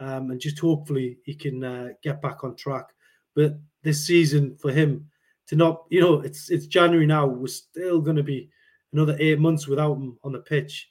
[0.00, 2.86] um, and just hopefully he can uh, get back on track.
[3.34, 5.08] But this season for him
[5.48, 7.26] to not, you know, it's it's January now.
[7.26, 8.48] We're still going to be
[8.92, 10.90] another eight months without him on the pitch.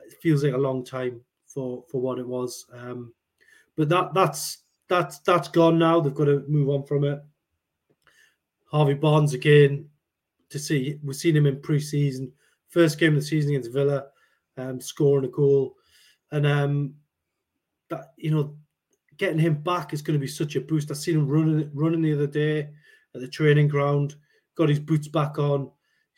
[0.00, 2.64] It feels like a long time for for what it was.
[2.72, 3.12] Um,
[3.76, 6.00] but that that's that's that's gone now.
[6.00, 7.20] They've got to move on from it.
[8.70, 9.88] Harvey Barnes again
[10.50, 12.32] to see we've seen him in pre-season,
[12.68, 14.06] first game of the season against Villa,
[14.56, 15.76] um, scoring a goal,
[16.32, 16.94] and um,
[17.90, 18.56] that you know
[19.16, 20.90] getting him back is going to be such a boost.
[20.90, 22.70] I seen him running running the other day
[23.14, 24.16] at the training ground,
[24.54, 25.70] got his boots back on,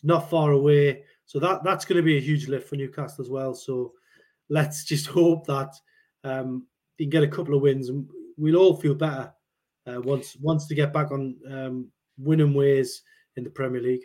[0.02, 3.30] not far away, so that that's going to be a huge lift for Newcastle as
[3.30, 3.54] well.
[3.54, 3.92] So
[4.48, 5.74] let's just hope that
[6.24, 8.08] um, he can get a couple of wins, and
[8.40, 9.32] we'll all feel better
[9.86, 13.02] uh, once once to get back on um, winning ways
[13.36, 14.02] in the Premier League.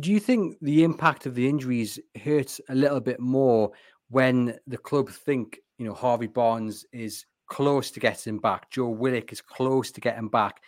[0.00, 3.70] Do you think the impact of the injuries hurts a little bit more
[4.08, 9.32] when the club think you know Harvey Barnes is close to getting back, Joe Willock
[9.32, 10.60] is close to getting back,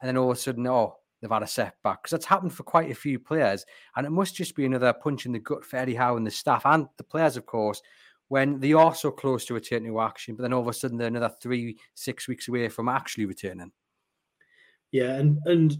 [0.00, 2.64] and then all of a sudden, oh, they've had a setback because that's happened for
[2.64, 3.64] quite a few players,
[3.96, 6.30] and it must just be another punch in the gut for Eddie Howe and the
[6.30, 7.80] staff and the players, of course,
[8.32, 10.96] when they are so close to returning to action, but then all of a sudden
[10.96, 13.70] they're another three, six weeks away from actually returning.
[14.90, 15.76] Yeah, and and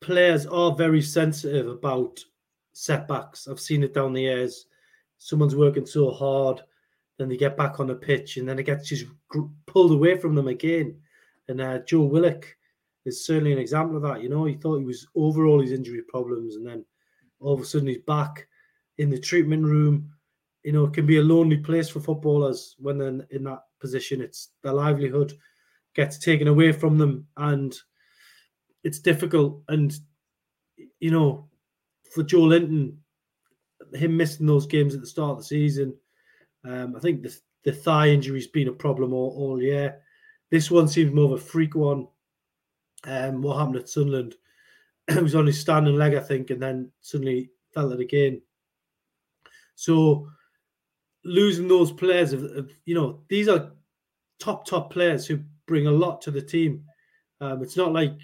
[0.00, 2.24] players are very sensitive about
[2.72, 3.46] setbacks.
[3.46, 4.64] I've seen it down the years.
[5.18, 6.62] Someone's working so hard,
[7.18, 9.04] then they get back on the pitch, and then it gets just
[9.66, 10.96] pulled away from them again.
[11.48, 12.46] And uh, Joe Willock
[13.04, 14.22] is certainly an example of that.
[14.22, 16.82] You know, he thought he was over all his injury problems, and then
[17.40, 18.48] all of a sudden he's back
[18.96, 20.13] in the treatment room.
[20.64, 24.20] You know, it can be a lonely place for footballers when they're in that position.
[24.20, 25.34] It's their livelihood
[25.94, 27.74] gets taken away from them, and
[28.82, 29.62] it's difficult.
[29.68, 29.94] And
[30.98, 31.48] you know,
[32.12, 32.96] for Joelinton,
[33.92, 35.94] him missing those games at the start of the season,
[36.64, 40.00] um, I think the the thigh injury's been a problem all, all year.
[40.50, 42.06] This one seems more of a freak one.
[43.04, 44.34] Um, what happened at Sunderland?
[45.08, 48.40] it was on his standing leg, I think, and then suddenly felt it again.
[49.74, 50.28] So
[51.24, 53.72] losing those players, of, of, you know, these are
[54.38, 56.84] top top players who bring a lot to the team.
[57.40, 58.18] Um, it's not like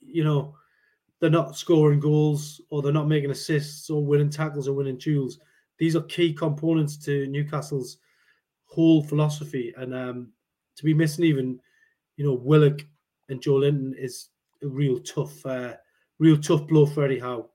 [0.00, 0.54] you know
[1.20, 5.38] they're not scoring goals or they're not making assists or winning tackles or winning duels.
[5.78, 7.98] These are key components to Newcastle's
[8.64, 9.72] whole philosophy.
[9.76, 10.32] And um,
[10.76, 11.58] to be missing even,
[12.16, 12.80] you know, Willock
[13.28, 14.28] and Joelinton is
[14.62, 15.74] a real tough, uh,
[16.18, 17.48] real tough blow for Eddie Howe.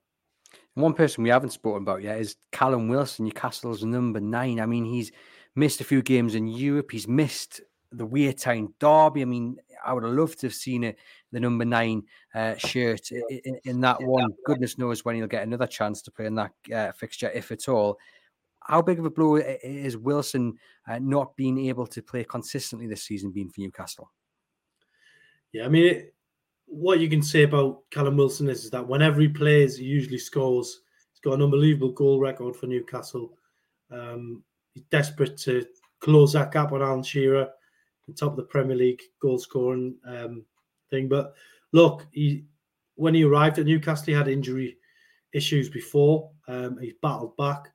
[0.74, 4.58] One person we haven't spoken about yet is Callum Wilson, Newcastle's number nine.
[4.58, 5.12] I mean, he's
[5.54, 6.90] missed a few games in Europe.
[6.90, 7.60] He's missed
[7.92, 9.22] the Weir Town Derby.
[9.22, 10.98] I mean, I would have loved to have seen it,
[11.30, 12.04] the number nine
[12.34, 14.32] uh, shirt in, in, that one.
[14.46, 17.68] Goodness knows when he'll get another chance to play in that uh, fixture, if at
[17.68, 17.98] all.
[18.60, 20.54] How big of a blow is Wilson
[20.88, 24.10] uh, not being able to play consistently this season being for Newcastle?
[25.52, 26.06] Yeah, I mean,
[26.72, 30.16] what you can say about Callum Wilson is, is that whenever he plays, he usually
[30.16, 30.80] scores.
[31.12, 33.36] He's got an unbelievable goal record for Newcastle.
[33.90, 35.66] Um, he's desperate to
[36.00, 37.50] close that gap on Alan Shearer,
[38.08, 40.46] the top of the Premier League goal scoring um,
[40.90, 41.10] thing.
[41.10, 41.34] But
[41.72, 42.46] look, he
[42.94, 44.78] when he arrived at Newcastle, he had injury
[45.34, 46.30] issues before.
[46.48, 47.68] Um, he's battled back,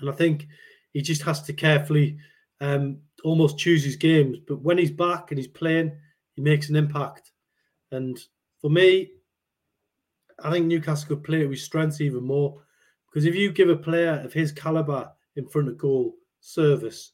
[0.00, 0.48] and I think
[0.92, 2.18] he just has to carefully
[2.60, 4.38] um, almost choose his games.
[4.46, 5.92] But when he's back and he's playing,
[6.34, 7.31] he makes an impact.
[7.92, 8.18] And
[8.60, 9.10] for me,
[10.42, 12.60] I think Newcastle could play it with strengths even more.
[13.08, 17.12] Because if you give a player of his caliber in front of goal service,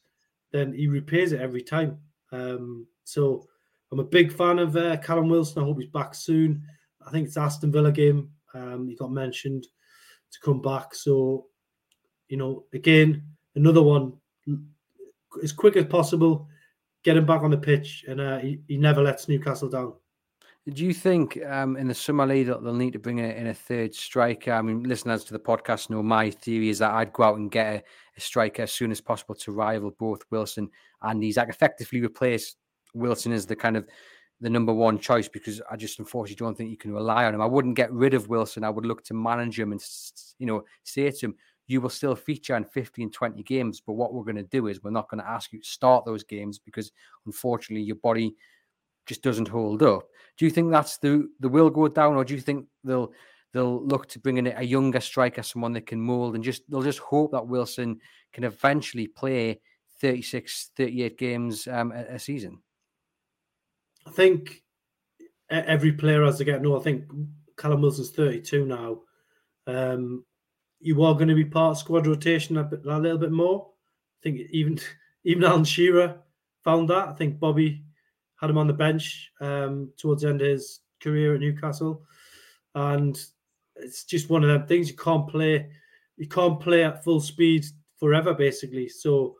[0.51, 1.97] then he repays it every time.
[2.31, 3.47] Um, so
[3.91, 5.61] I'm a big fan of uh, Callum Wilson.
[5.61, 6.63] I hope he's back soon.
[7.05, 8.29] I think it's Aston Villa game.
[8.53, 9.67] Um, he got mentioned
[10.31, 10.95] to come back.
[10.95, 11.47] So,
[12.29, 13.23] you know, again,
[13.55, 14.13] another one
[15.43, 16.47] as quick as possible
[17.03, 19.93] get him back on the pitch, and uh, he, he never lets Newcastle down.
[20.67, 23.53] Do you think um, in the summer league that they'll need to bring in a
[23.53, 24.51] third striker?
[24.51, 27.49] I mean, listeners to the podcast know my theory is that I'd go out and
[27.49, 27.83] get a,
[28.17, 30.69] a striker as soon as possible to rival both Wilson
[31.01, 32.55] and he's effectively replace
[32.93, 33.87] Wilson as the kind of
[34.41, 37.41] the number one choice because I just unfortunately don't think you can rely on him.
[37.41, 38.63] I wouldn't get rid of Wilson.
[38.63, 39.83] I would look to manage him and
[40.37, 41.35] you know say to him,
[41.67, 43.81] you will still feature in 15, 20 games.
[43.85, 46.05] But what we're going to do is we're not going to ask you to start
[46.05, 46.91] those games because
[47.25, 48.35] unfortunately your body
[49.05, 50.03] just doesn't hold up.
[50.39, 53.11] Do you think that's the the will go down, or do you think they'll
[53.53, 56.81] they'll look to bring in a younger striker, someone that can mold, and just they'll
[56.81, 57.99] just hope that Wilson
[58.31, 59.59] can eventually play
[59.99, 62.59] 36, 38 games um, a, a season?
[64.07, 64.63] I think
[65.49, 66.79] every player as they get no.
[66.79, 67.03] I think
[67.57, 69.01] Callum Wilson's 32 now.
[69.67, 70.23] Um,
[70.79, 73.67] you are going to be part of squad rotation a, bit, a little bit more.
[73.67, 74.79] I think even
[75.25, 76.17] even Alan Shearer
[76.63, 77.09] found that.
[77.09, 77.83] I think Bobby
[78.39, 82.03] had him on the bench um, towards the end of his career at Newcastle,
[82.75, 83.19] and
[83.75, 85.69] it's just one of them things you can't play.
[86.17, 87.65] You can't play at full speed
[87.97, 88.89] forever, basically.
[88.89, 89.35] So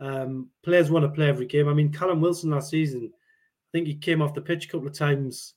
[0.00, 1.68] um, players want to play every game.
[1.68, 4.88] I mean, Callum Wilson last season, I think he came off the pitch a couple
[4.88, 5.54] of times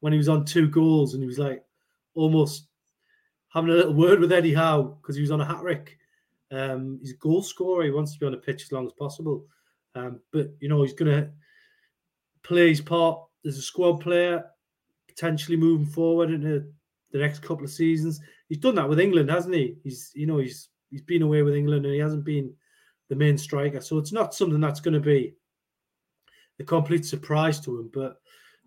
[0.00, 1.64] when he was on two goals, and he was like
[2.14, 2.66] almost
[3.52, 5.98] having a little word with Eddie Howe because he was on a hat trick.
[6.50, 7.84] Um, he's a goal scorer.
[7.84, 9.46] He wants to be on the pitch as long as possible.
[9.94, 11.30] Um, but you know, he's going
[12.42, 14.44] to play his part as a squad player,
[15.08, 16.64] potentially moving forward into
[17.12, 18.20] the next couple of seasons.
[18.48, 19.76] He's done that with England, hasn't he?
[19.82, 22.52] He's you know he's he's been away with England and he hasn't been
[23.08, 25.34] the main striker, so it's not something that's going to be
[26.58, 27.90] a complete surprise to him.
[27.92, 28.16] But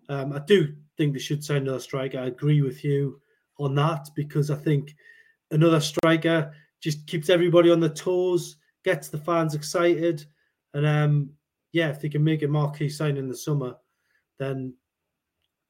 [0.08, 2.18] um, I do think they should sign another striker.
[2.18, 3.20] I agree with you
[3.58, 4.94] on that because I think
[5.50, 10.26] another striker just keeps everybody on the toes, gets the fans excited,
[10.74, 11.30] and um,
[11.74, 13.74] yeah, if they can make a marquee sign in the summer,
[14.38, 14.72] then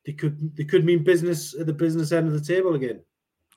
[0.05, 3.01] they could they could mean business at the business end of the table again.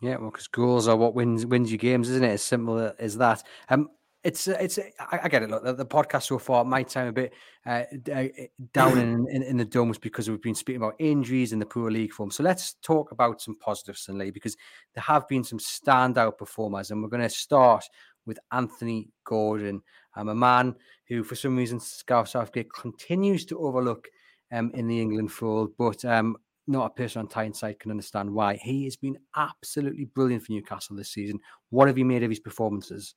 [0.02, 2.32] Yeah, well, because goals are what wins wins you games, isn't it?
[2.32, 3.44] As simple as that.
[3.70, 3.90] Um,
[4.24, 4.80] it's it's
[5.12, 5.50] I, get it.
[5.50, 7.34] Look, the, the, podcast so far might sound a bit
[7.66, 7.84] uh,
[8.14, 8.28] uh
[8.74, 11.92] down in, in, in the dumps because we've been speaking about injuries and the poor
[11.92, 12.32] league form.
[12.32, 14.56] So let's talk about some positives, Lee, because
[14.96, 17.86] there have been some standout performers, and we're going to start
[18.26, 19.82] with Anthony Gordon,
[20.16, 20.76] I'm um, a man
[21.08, 24.08] who, for some reason, Gareth Southgate continues to overlook
[24.52, 28.56] um, in the England fold, but um, not a person on Tyneside can understand why.
[28.56, 31.40] He has been absolutely brilliant for Newcastle this season.
[31.70, 33.16] What have you made of his performances?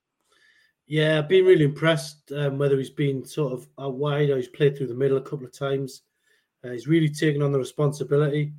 [0.87, 2.33] Yeah, I've been really impressed.
[2.33, 5.23] Um, whether he's been sort of out wide or he's played through the middle a
[5.23, 6.03] couple of times,
[6.65, 8.53] uh, he's really taken on the responsibility.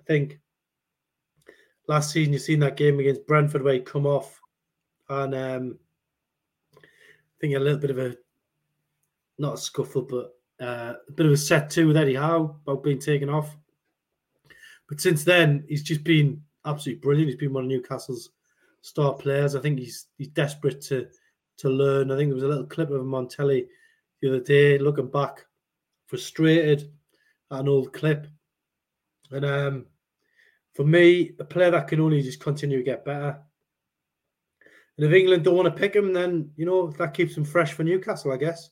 [0.00, 0.38] I think
[1.88, 4.40] last season you've seen that game against Brentford where he come off,
[5.08, 5.78] and um,
[6.76, 6.80] I
[7.40, 8.16] think a little bit of a
[9.38, 12.84] not a scuffle, but uh, a bit of a set to with Eddie Howe about
[12.84, 13.56] being taken off.
[14.88, 17.30] But since then, he's just been absolutely brilliant.
[17.30, 18.30] He's been one of Newcastle's
[18.82, 19.54] star players.
[19.54, 21.08] I think he's he's desperate to
[21.58, 22.10] to learn.
[22.10, 23.68] I think there was a little clip of him on telly
[24.20, 25.44] the other day, looking back,
[26.06, 26.92] frustrated
[27.50, 28.26] at an old clip.
[29.30, 29.86] And um,
[30.74, 33.38] for me, a player that can only just continue to get better.
[34.96, 37.72] And if England don't want to pick him, then you know that keeps him fresh
[37.72, 38.70] for Newcastle, I guess.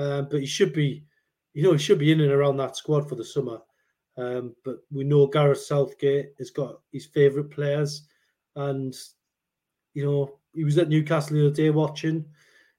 [0.00, 1.04] Um, but he should be,
[1.52, 3.60] you know, he should be in and around that squad for the summer.
[4.16, 8.08] Um, but we know Gareth Southgate has got his favourite players,
[8.56, 8.94] and
[9.94, 12.24] you know he was at Newcastle the other day watching.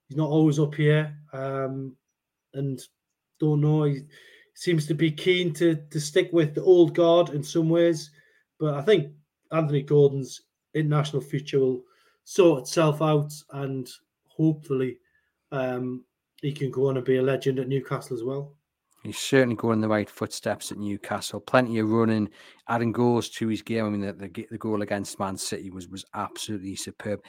[0.08, 1.96] He's not always up here, um,
[2.54, 2.82] and
[3.40, 3.84] don't know.
[3.84, 4.02] He
[4.56, 8.10] seems to be keen to to stick with the old guard in some ways,
[8.60, 9.14] but I think
[9.52, 10.42] Anthony Gordon's
[10.74, 11.84] international future will
[12.24, 13.88] sort itself out, and
[14.28, 14.98] hopefully,
[15.52, 16.04] um,
[16.42, 18.54] he can go on and be a legend at Newcastle as well.
[19.04, 21.40] He's certainly going in the right footsteps at Newcastle.
[21.40, 22.30] Plenty of running,
[22.68, 23.86] adding goals to his game.
[23.86, 27.22] I mean, the, the, the goal against Man City was was absolutely superb.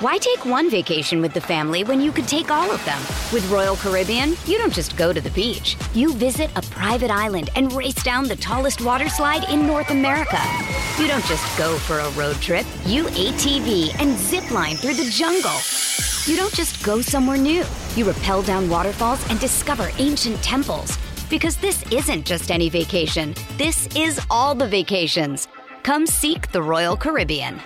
[0.00, 2.98] Why take one vacation with the family when you could take all of them?
[3.32, 5.76] With Royal Caribbean, you don't just go to the beach.
[5.94, 10.40] You visit a private island and race down the tallest water slide in North America.
[10.98, 12.66] You don't just go for a road trip.
[12.86, 15.58] You ATV and zip line through the jungle.
[16.24, 17.64] You don't just go somewhere new.
[17.96, 20.96] You rappel down waterfalls and discover ancient temples.
[21.28, 25.48] Because this isn't just any vacation, this is all the vacations.
[25.82, 27.60] Come seek the Royal Caribbean.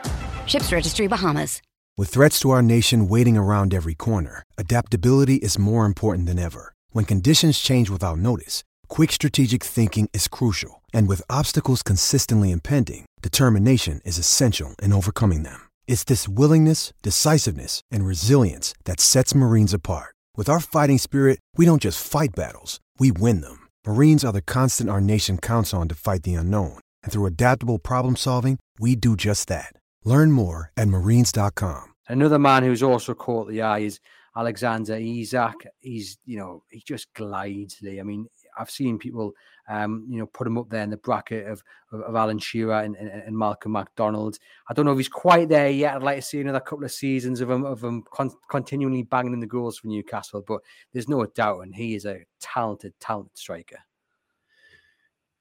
[0.46, 1.60] Ships Registry Bahamas.
[1.96, 6.72] With threats to our nation waiting around every corner, adaptability is more important than ever.
[6.90, 10.82] When conditions change without notice, quick strategic thinking is crucial.
[10.92, 15.68] And with obstacles consistently impending, determination is essential in overcoming them.
[15.86, 20.13] It's this willingness, decisiveness, and resilience that sets Marines apart.
[20.37, 23.68] With our fighting spirit, we don't just fight battles, we win them.
[23.87, 26.80] Marines are the constant our nation counts on to fight the unknown.
[27.05, 29.72] And through adaptable problem solving, we do just that.
[30.03, 31.85] Learn more at marines.com.
[32.09, 34.01] Another man who's also caught the eye is
[34.37, 35.55] Alexander Isak.
[35.78, 38.01] He's, you know, he just glides, Lee.
[38.01, 38.26] I mean,
[38.59, 39.35] I've seen people,
[39.68, 41.62] um, you know, put him up there in the bracket of
[41.92, 44.38] of, of Alan Shearer and, and, and, Malcolm Macdonald.
[44.68, 45.94] I don't know if he's quite there yet.
[45.94, 49.32] I'd like to see another couple of seasons of him of him con- continually banging
[49.32, 50.44] in the goals for Newcastle.
[50.46, 50.60] But
[50.92, 53.78] there's no doubt, and he is a talented, talented striker.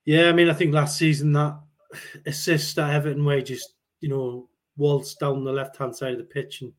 [0.06, 1.60] Yeah, I mean, I think last season that
[2.26, 6.18] assist at Everton where he just you know waltzed down the left hand side of
[6.18, 6.72] the pitch and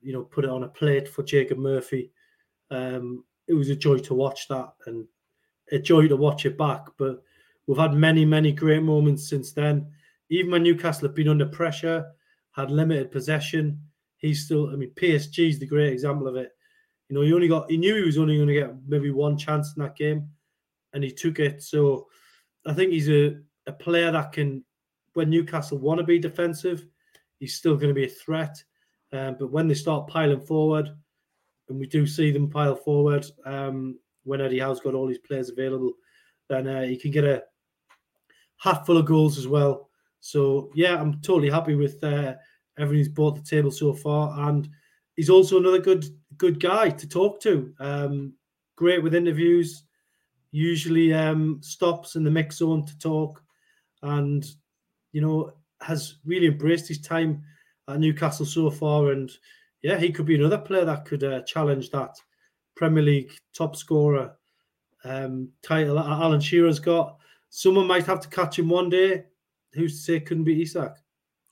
[0.00, 2.10] you know put it on a plate for Jacob Murphy.
[2.70, 5.06] Um, it was a joy to watch that and
[5.70, 6.86] a joy to watch it back.
[6.98, 7.22] But
[7.66, 9.86] we've had many, many great moments since then.
[10.30, 12.06] Even when Newcastle have been under pressure,
[12.52, 13.80] had limited possession,
[14.16, 14.70] he's still.
[14.70, 16.50] I mean, PSG is the great example of it.
[17.08, 17.70] You know, he only got.
[17.70, 20.28] He knew he was only going to get maybe one chance in that game,
[20.92, 21.62] and he took it.
[21.62, 22.08] So,
[22.66, 23.36] I think he's a
[23.66, 24.64] a player that can,
[25.14, 26.86] when Newcastle want to be defensive,
[27.38, 28.62] he's still going to be a threat.
[29.12, 30.88] Um, but when they start piling forward,
[31.68, 35.50] and we do see them pile forward um, when Eddie Howe's got all his players
[35.50, 35.92] available,
[36.48, 37.42] then uh, he can get a
[38.58, 39.88] hat full of goals as well.
[40.20, 42.34] So yeah, I'm totally happy with uh,
[42.78, 44.68] everything he's brought to the table so far, and
[45.16, 46.04] he's also another good
[46.36, 47.74] good guy to talk to.
[47.80, 48.34] Um,
[48.76, 49.84] great with interviews.
[50.52, 53.42] Usually um, stops in the mix zone to talk,
[54.02, 54.44] and
[55.12, 57.42] you know has really embraced his time
[57.88, 59.10] at Newcastle so far.
[59.10, 59.30] And
[59.82, 62.16] yeah, he could be another player that could uh, challenge that
[62.74, 64.36] Premier League top scorer
[65.04, 67.18] um, title that Alan Shearer's got.
[67.50, 69.24] Someone might have to catch him one day.
[69.74, 70.96] Who's to say it couldn't be Isak?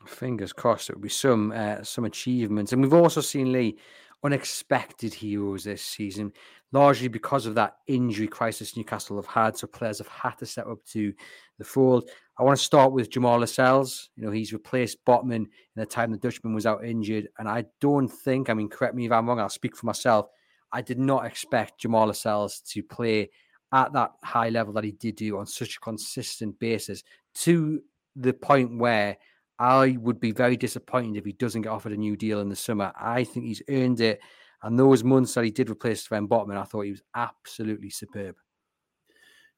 [0.07, 0.91] Fingers crossed.
[0.91, 3.79] It would be some uh, some achievements, and we've also seen Lee
[4.23, 6.33] unexpected heroes this season,
[6.73, 9.57] largely because of that injury crisis Newcastle have had.
[9.57, 11.13] So players have had to step up to
[11.59, 12.09] the fold.
[12.39, 14.11] I want to start with Jamal Lascelles.
[14.17, 17.29] You know, he's replaced Botman in the time the Dutchman was out injured.
[17.39, 20.27] And I don't think, I mean, correct me if I'm wrong, I'll speak for myself.
[20.73, 23.31] I did not expect Jamal Lascelles to play
[23.73, 27.03] at that high level that he did do on such a consistent basis
[27.35, 27.81] to
[28.17, 29.17] the point where
[29.59, 32.57] I would be very disappointed if he doesn't get offered a new deal in the
[32.57, 32.93] summer.
[32.99, 34.21] I think he's earned it.
[34.63, 38.37] And those months that he did replace Sven Botman, I thought he was absolutely superb.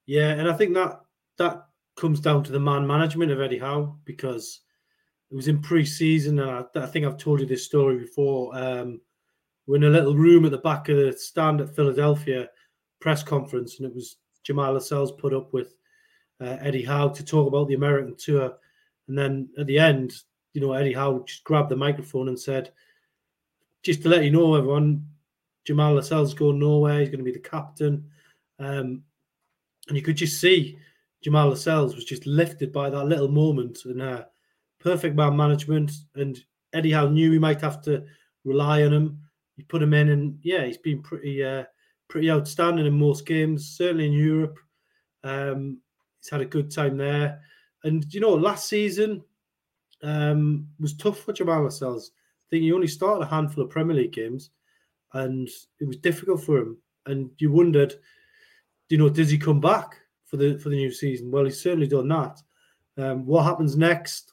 [0.07, 1.01] Yeah, and I think that
[1.39, 4.61] that comes down to the man management of Eddie Howe because
[5.31, 8.57] it was in pre-season, and I, I think I've told you this story before.
[8.57, 9.01] Um,
[9.67, 12.49] we're in a little room at the back of the stand at Philadelphia
[13.01, 15.75] press conference, and it was Jamal Lascelles put up with
[16.41, 18.55] uh, Eddie Howe to talk about the American tour,
[19.09, 20.15] and then at the end,
[20.53, 22.73] you know, Eddie Howe just grabbed the microphone and said,
[23.83, 25.07] "Just to let you know, everyone,
[25.65, 27.01] Jamal Lascelles going nowhere.
[27.01, 28.09] He's going to be the captain."
[28.59, 29.03] Um,
[29.89, 30.79] and you could just see
[31.23, 34.25] Jamal Lascelles was just lifted by that little moment and uh,
[34.81, 35.93] perfect man management.
[36.15, 36.39] And
[36.73, 38.05] Eddie Howe knew he might have to
[38.45, 39.22] rely on him.
[39.57, 41.65] He put him in, and yeah, he's been pretty uh,
[42.09, 44.59] pretty outstanding in most games, certainly in Europe.
[45.25, 45.79] Um,
[46.21, 47.41] he's had a good time there.
[47.85, 49.23] And you know, last season
[50.03, 52.13] um, was tough for Jamal Lascelles.
[52.15, 54.51] I think he only started a handful of Premier League games,
[55.13, 55.49] and
[55.81, 56.79] it was difficult for him.
[57.07, 57.95] And you wondered,
[58.89, 59.97] you know, does he come back?
[60.33, 61.31] for the for the new season.
[61.31, 62.41] Well, he's certainly done that.
[62.97, 64.33] Um, what happens next?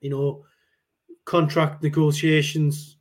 [0.00, 0.44] You know,
[1.24, 2.93] contract negotiations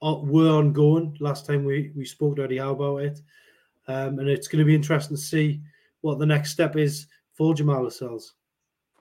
[0.00, 3.20] were ongoing last time we we spoke to Eddie Howe about it,
[3.88, 5.60] um, and it's going to be interesting to see
[6.00, 8.34] what the next step is for Jamal Lascelles.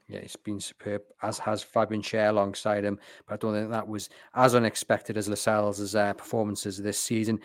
[0.07, 2.99] Yeah, it's been superb, as has Fabian Schär alongside him.
[3.27, 7.39] But I don't think that was as unexpected as Lascelles' uh, performances this season.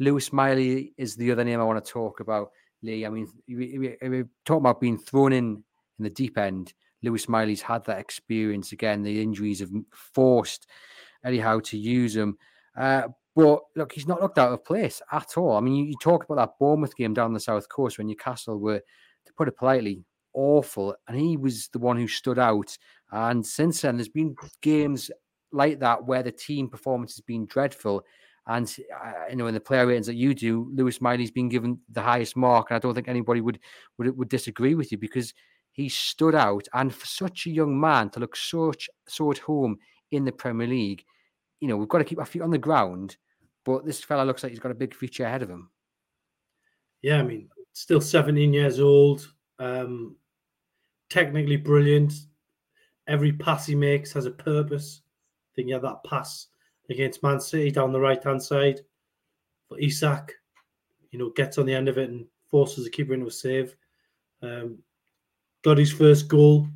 [0.00, 2.50] Lewis Miley is the other name I want to talk about.
[2.82, 3.06] Lee.
[3.06, 5.62] I mean, we, we, we about being thrown in
[5.98, 6.74] in the deep end.
[7.02, 9.02] Lewis Miley's had that experience again.
[9.02, 10.66] The injuries have forced
[11.24, 12.38] Eddie Howe to use him.
[12.78, 15.56] Uh, but look, he's not looked out of place at all.
[15.56, 18.58] I mean, you, you talk about that Bournemouth game down the south coast when Newcastle
[18.58, 18.80] were,
[19.26, 22.76] to put it politely, awful, and he was the one who stood out.
[23.12, 25.10] And since then, there's been games
[25.52, 28.02] like that where the team performance has been dreadful,
[28.46, 28.74] and
[29.04, 32.02] uh, you know, in the player ratings that you do, Lewis Miley's been given the
[32.02, 33.58] highest mark, and I don't think anybody would
[33.98, 35.34] would would disagree with you because
[35.72, 36.66] he stood out.
[36.72, 39.76] And for such a young man to look such so at home
[40.10, 41.04] in the Premier League,
[41.60, 43.16] you know, we've got to keep our feet on the ground.
[43.64, 45.70] But this fella looks like he's got a big future ahead of him.
[47.02, 50.16] Yeah, I mean, still 17 years old, um,
[51.10, 52.12] technically brilliant.
[53.06, 55.02] Every pass he makes has a purpose.
[55.04, 56.48] I think he had that pass
[56.90, 58.80] against Man City down the right hand side.
[59.68, 60.34] But Isak,
[61.10, 63.76] you know, gets on the end of it and forces the keeper into a save.
[64.42, 64.78] Um,
[65.62, 66.68] got his first goal.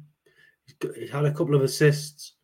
[0.97, 2.35] He had a couple of assists.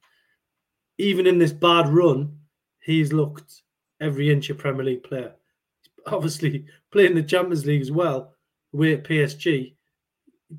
[0.98, 2.36] Even in this bad run,
[2.80, 3.62] he's looked
[4.00, 5.32] every inch a Premier League player.
[6.06, 8.34] Obviously, playing the Champions League as well.
[8.74, 9.74] away at PSG,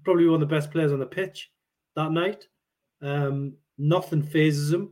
[0.03, 1.51] probably one of the best players on the pitch
[1.95, 2.47] that night.
[3.01, 4.91] Um, nothing fazes him.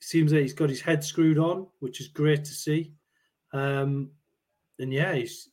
[0.00, 2.92] Seems that he's got his head screwed on, which is great to see.
[3.52, 4.10] Um,
[4.78, 5.48] and yeah, he's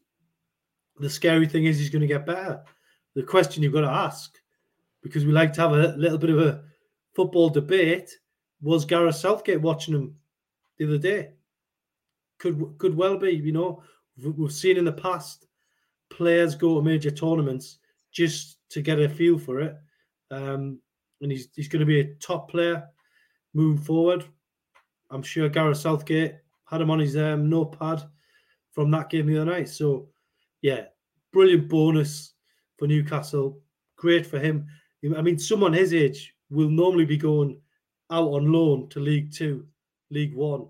[0.99, 2.61] the scary thing is he's going to get better.
[3.15, 4.35] The question you've got to ask,
[5.01, 6.63] because we like to have a little bit of a
[7.15, 8.11] football debate,
[8.63, 10.15] was Gareth Southgate watching him
[10.77, 11.31] the other day?
[12.39, 13.31] Could could well be.
[13.31, 13.83] You know,
[14.17, 15.45] we've seen in the past
[16.09, 17.79] players go to major tournaments
[18.11, 19.75] just to get a feel for it.
[20.31, 20.79] Um,
[21.21, 22.83] and he's he's going to be a top player
[23.53, 24.25] moving forward.
[25.11, 26.35] I'm sure Gareth Southgate
[26.65, 28.03] had him on his um, notepad
[28.71, 29.69] from that game the other night.
[29.69, 30.09] So,
[30.61, 30.85] yeah,
[31.31, 32.33] brilliant bonus
[32.77, 33.59] for Newcastle.
[33.95, 34.65] Great for him.
[35.15, 37.59] I mean, someone his age will normally be going
[38.13, 39.65] out on loan to League Two,
[40.11, 40.67] League One.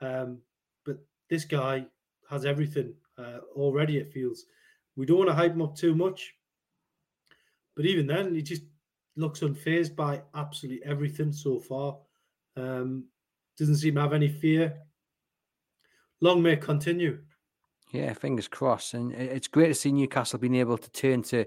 [0.00, 0.38] Um,
[0.84, 1.84] but this guy
[2.28, 4.46] has everything uh, already, it feels.
[4.96, 6.34] We don't want to hype him up too much.
[7.76, 8.62] But even then, he just
[9.16, 11.98] looks unfazed by absolutely everything so far.
[12.56, 13.04] Um,
[13.58, 14.78] doesn't seem to have any fear.
[16.20, 17.20] Long may continue.
[17.92, 18.94] Yeah, fingers crossed.
[18.94, 21.44] And it's great to see Newcastle being able to turn to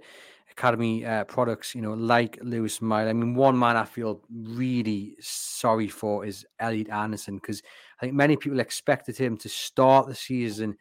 [0.54, 3.10] academy uh, products, you know, like Lewis Miley.
[3.10, 7.62] I mean, one man I feel really sorry for is Elliot Anderson because
[8.00, 10.78] I think many people expected him to start the season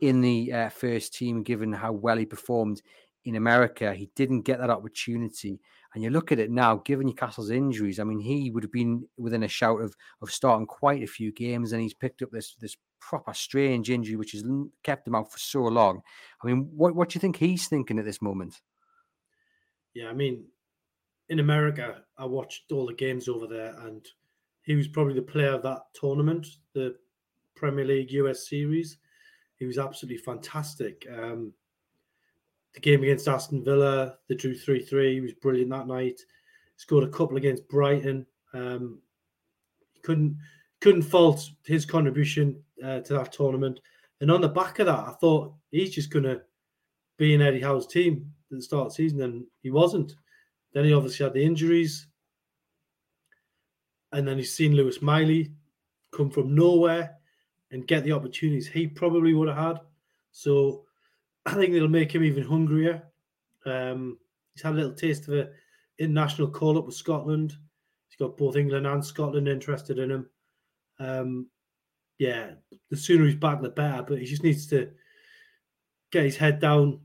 [0.00, 2.80] in the uh, first team, given how well he performed
[3.24, 3.92] in America.
[3.92, 5.60] He didn't get that opportunity.
[5.94, 9.06] And you look at it now, given Newcastle's injuries, I mean, he would have been
[9.16, 12.54] within a shout of of starting quite a few games, and he's picked up this
[12.60, 14.44] this proper strange injury, which has
[14.84, 16.02] kept him out for so long.
[16.42, 18.60] I mean, what what do you think he's thinking at this moment?
[19.98, 20.44] Yeah, I mean,
[21.28, 24.06] in America, I watched all the games over there, and
[24.62, 26.94] he was probably the player of that tournament, the
[27.56, 28.98] Premier League US Series.
[29.56, 31.04] He was absolutely fantastic.
[31.12, 31.52] Um,
[32.74, 35.14] the game against Aston Villa, they drew 3 3.
[35.14, 36.20] He was brilliant that night.
[36.76, 38.24] Scored a couple against Brighton.
[38.54, 39.00] Um,
[40.04, 40.38] couldn't
[40.80, 43.80] couldn't fault his contribution uh, to that tournament.
[44.20, 46.42] And on the back of that, I thought he's just going to
[47.18, 50.14] be in Eddie Howe's team at the start of the season, and he wasn't.
[50.72, 52.06] Then he obviously had the injuries.
[54.12, 55.52] And then he's seen Lewis Miley
[56.12, 57.16] come from nowhere
[57.70, 59.80] and get the opportunities he probably would have had.
[60.32, 60.84] So
[61.44, 63.02] I think it'll make him even hungrier.
[63.66, 64.18] Um,
[64.54, 65.48] he's had a little taste of an
[65.98, 67.56] international call up with Scotland.
[68.08, 70.30] He's got both England and Scotland interested in him.
[70.98, 71.46] Um,
[72.18, 72.52] yeah,
[72.90, 74.02] the sooner he's back, the better.
[74.02, 74.90] But he just needs to
[76.10, 77.00] get his head down,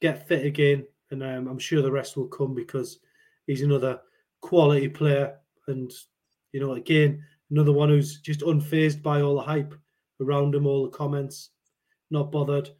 [0.00, 2.98] get fit again, and um, I'm sure the rest will come because
[3.46, 4.00] he's another
[4.40, 5.36] quality player.
[5.68, 5.92] And
[6.52, 9.74] you know, again, another one who's just unfazed by all the hype
[10.20, 11.50] around him, all the comments,
[12.10, 12.70] not bothered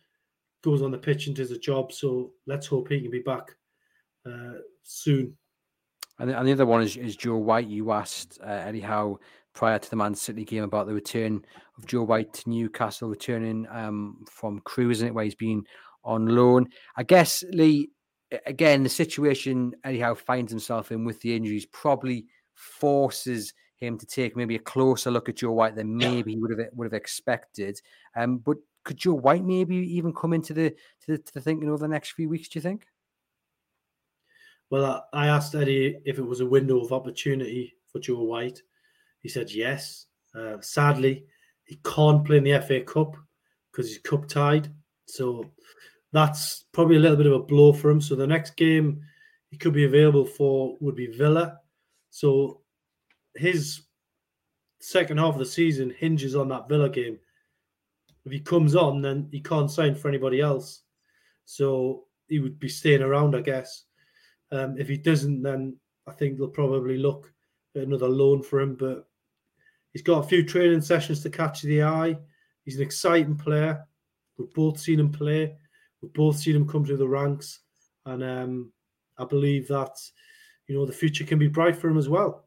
[0.66, 1.92] goes on the pitch and does a job.
[1.92, 3.54] So let's hope he can be back
[4.26, 5.36] uh, soon.
[6.18, 7.68] And, and the other one is, is Joe White.
[7.68, 9.20] You asked uh, Eddie Howe
[9.54, 11.44] prior to the Man City game about the return
[11.78, 15.62] of Joe White to Newcastle, returning um, from isn't it, where he's been
[16.06, 16.68] on loan.
[16.96, 17.90] I guess, Lee,
[18.46, 24.06] again, the situation Eddie Howe finds himself in with the injuries probably forces him to
[24.06, 26.94] take maybe a closer look at Joe White than maybe he would have would have
[26.94, 27.78] expected.
[28.16, 31.68] Um, but could Joe White maybe even come into the to the, to the thinking
[31.68, 32.48] over the next few weeks?
[32.48, 32.86] Do you think?
[34.70, 38.62] Well, I asked Eddie if it was a window of opportunity for Joe White.
[39.20, 40.06] He said yes.
[40.34, 41.26] Uh, sadly,
[41.64, 43.16] he can't play in the FA Cup
[43.70, 44.72] because he's cup tied.
[45.06, 45.44] So
[46.12, 48.00] that's probably a little bit of a blow for him.
[48.00, 49.02] So the next game
[49.50, 51.58] he could be available for would be Villa.
[52.10, 52.62] So
[53.34, 53.82] his
[54.80, 57.18] second half of the season hinges on that Villa game
[58.26, 60.82] if he comes on, then he can't sign for anybody else.
[61.44, 63.84] So he would be staying around, I guess.
[64.50, 65.76] Um, if he doesn't, then
[66.08, 67.32] I think they'll probably look
[67.76, 68.74] at another loan for him.
[68.74, 69.08] But
[69.92, 72.18] he's got a few training sessions to catch the eye.
[72.64, 73.86] He's an exciting player.
[74.36, 75.56] We've both seen him play.
[76.02, 77.60] We've both seen him come through the ranks,
[78.04, 78.72] and um,
[79.18, 79.92] I believe that
[80.66, 82.44] you know the future can be bright for him as well.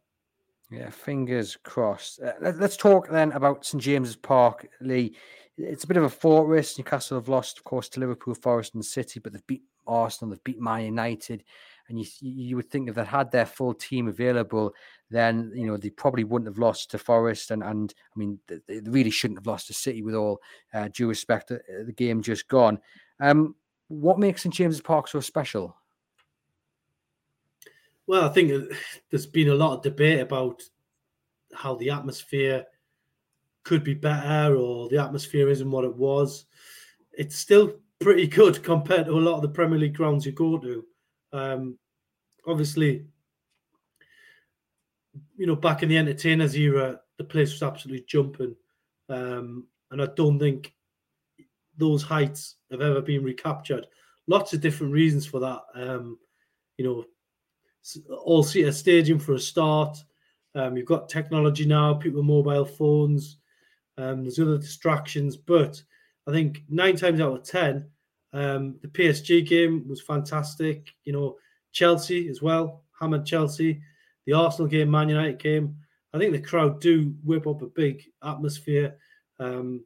[0.72, 2.22] Yeah, fingers crossed.
[2.22, 5.16] Uh, let, us talk then about St James's Park, Lee
[5.60, 6.78] it's a bit of a fortress.
[6.78, 10.44] Newcastle have lost, of course, to Liverpool, Forest, and City, but they've beat Arsenal, they've
[10.44, 11.44] beat Man United,
[11.90, 14.74] and you you would think if they had their full team available,
[15.10, 18.80] then you know they probably wouldn't have lost to Forest, and and I mean they,
[18.86, 20.40] really shouldn't have lost to City with all
[20.74, 21.52] uh, due respect.
[21.52, 22.80] Uh, the game just gone.
[23.20, 23.56] Um,
[23.88, 25.76] what makes St James's Park so special?
[28.08, 28.74] Well, I think uh,
[29.10, 30.64] there's been a lot of debate about
[31.54, 32.66] how the atmosphere
[33.64, 36.46] could be better or the atmosphere isn't what it was.
[37.14, 40.58] It's still pretty good compared to a lot of the Premier League grounds you go
[40.58, 40.86] to.
[41.34, 41.78] Um,
[42.48, 43.06] obviously,
[45.38, 48.56] you know, back in the entertainers era, the place was absolutely jumping.
[49.10, 50.74] Um, and I don't think
[51.78, 53.88] those heights have ever been recaptured.
[54.28, 55.62] Lots of different reasons for that.
[55.74, 56.20] Um,
[56.78, 57.06] you know,
[58.10, 59.98] all a stadium for a start.
[60.56, 63.38] Um, you've got technology now, people mobile phones.
[63.98, 65.82] Um, there's other distractions, but
[66.28, 67.90] I think nine times out of ten,
[68.34, 70.94] um, the PSG game was fantastic.
[71.04, 71.38] You know,
[71.72, 73.82] Chelsea as well, hammered Chelsea.
[74.26, 75.76] The Arsenal game, Man United game.
[76.14, 78.96] I think the crowd do whip up a big atmosphere.
[79.40, 79.84] Um,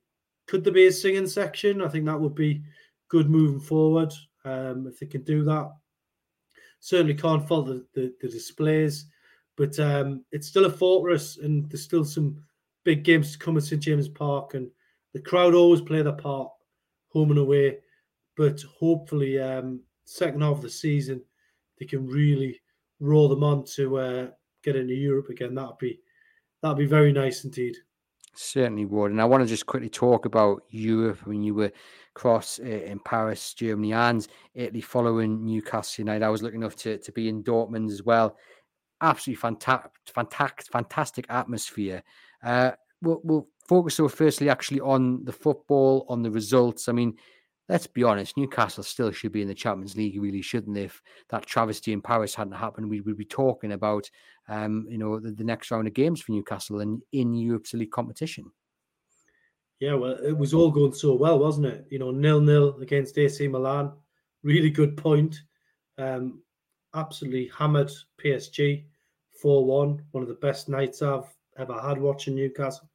[0.48, 1.82] could there be a singing section?
[1.82, 2.64] I think that would be
[3.10, 4.14] good moving forward
[4.46, 5.72] um, if they can do that.
[6.80, 9.06] Certainly can't fault the, the, the displays,
[9.56, 12.44] but um, it's still a fortress, and there's still some
[12.84, 14.70] big games to come at St James Park, and
[15.14, 16.50] the crowd always play their part,
[17.10, 17.78] home and away.
[18.36, 21.22] But hopefully, um, second half of the season,
[21.80, 22.60] they can really
[23.00, 24.28] roll them on to uh,
[24.64, 25.56] get into Europe again.
[25.56, 26.00] That'd be
[26.62, 27.76] that'd be very nice indeed.
[28.36, 29.12] Certainly would.
[29.12, 31.72] And I want to just quickly talk about Europe when you were
[32.16, 36.26] across uh, in Paris, Germany, and Italy following Newcastle United.
[36.26, 38.38] I was lucky enough to, to be in Dortmund as well.
[39.02, 42.02] Absolutely fantastic, fantastic, fantastic atmosphere.
[42.44, 42.72] Uh,
[43.04, 46.90] we'll, we'll focus so firstly actually on the football, on the results.
[46.90, 47.16] I mean,
[47.74, 50.84] let's be honest, Newcastle still should be in the Champions League, really, shouldn't they?
[50.84, 54.08] If that travesty in Paris hadn't happened, we would be talking about,
[54.48, 57.90] um, you know, the, the, next round of games for Newcastle and in Europe's league
[57.90, 58.46] competition.
[59.80, 61.88] Yeah, well, it was all going so well, wasn't it?
[61.90, 63.92] You know, nil nil against AC Milan,
[64.44, 65.42] really good point.
[65.98, 66.44] Um,
[66.94, 67.92] absolutely hammered
[68.24, 68.86] PSG
[69.42, 72.88] 4 1, one of the best nights I've ever had watching Newcastle.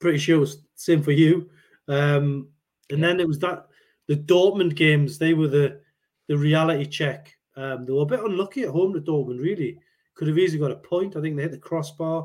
[0.00, 1.50] Pretty sure it was same for you.
[1.88, 2.46] Um,
[2.88, 3.08] and yeah.
[3.08, 3.66] then it was that
[4.08, 5.80] the Dortmund games, they were the
[6.28, 7.36] the reality check.
[7.56, 9.78] Um, they were a bit unlucky at home to Dortmund, really.
[10.14, 11.16] Could have easily got a point.
[11.16, 12.22] I think they hit the crossbar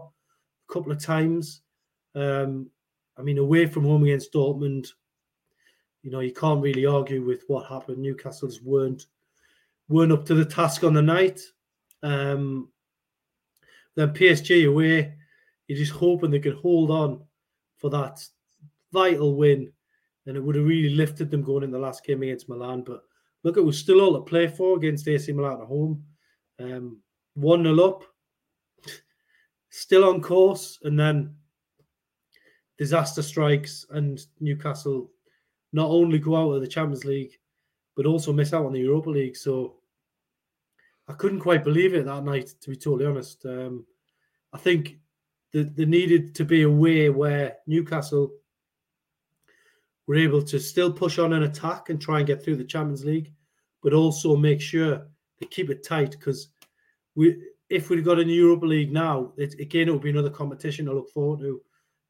[0.70, 1.62] a couple of times.
[2.16, 2.70] Um,
[3.18, 4.90] I mean, away from home against Dortmund,
[6.04, 7.98] you know, you can't really argue with what happened.
[7.98, 9.08] Newcastle's weren't
[9.90, 11.42] weren't up to the task on the night.
[12.04, 12.70] Um,
[13.96, 15.16] then PSG away,
[15.68, 17.24] you're just hoping they can hold on
[17.78, 18.24] for that
[18.94, 19.72] vital win
[20.28, 22.84] and it would have really lifted them going in the last game against Milan.
[22.86, 23.02] But
[23.44, 26.04] look, it was still all to play for against AC Milan at home.
[26.60, 27.02] Um,
[27.36, 28.04] 1 0 up,
[29.70, 31.36] still on course, and then
[32.78, 35.12] disaster strikes, and Newcastle
[35.72, 37.34] not only go out of the Champions League,
[37.96, 39.38] but also miss out on the Europa League.
[39.38, 39.78] So
[41.08, 43.46] I couldn't quite believe it that night, to be totally honest.
[43.46, 43.86] Um,
[44.52, 44.98] I think
[45.54, 48.32] there, there needed to be a way where Newcastle
[50.08, 53.06] we're able to still push on an attack and try and get through the Champions
[53.06, 53.32] League,
[53.84, 55.06] but also make sure
[55.40, 56.50] they keep it tight because
[57.16, 60.86] we if we've got a Europa League now, it, again it would be another competition
[60.86, 61.62] to look forward to.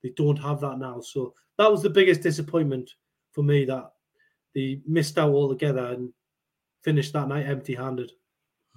[0.03, 2.91] They don't have that now, so that was the biggest disappointment
[3.31, 3.91] for me that
[4.53, 6.13] they missed out altogether and
[6.83, 8.11] finished that night empty-handed.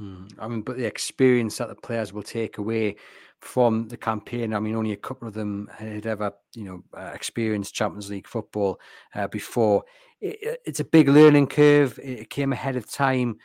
[0.01, 0.25] Hmm.
[0.39, 2.97] I mean, but the experience that the players will take away
[3.41, 4.55] from the campaign.
[4.55, 8.27] I mean, only a couple of them had ever, you know, uh, experienced Champions League
[8.27, 8.81] football
[9.15, 9.85] uh, before.
[10.23, 11.99] It, it's a big learning curve.
[12.03, 13.37] It came ahead of time,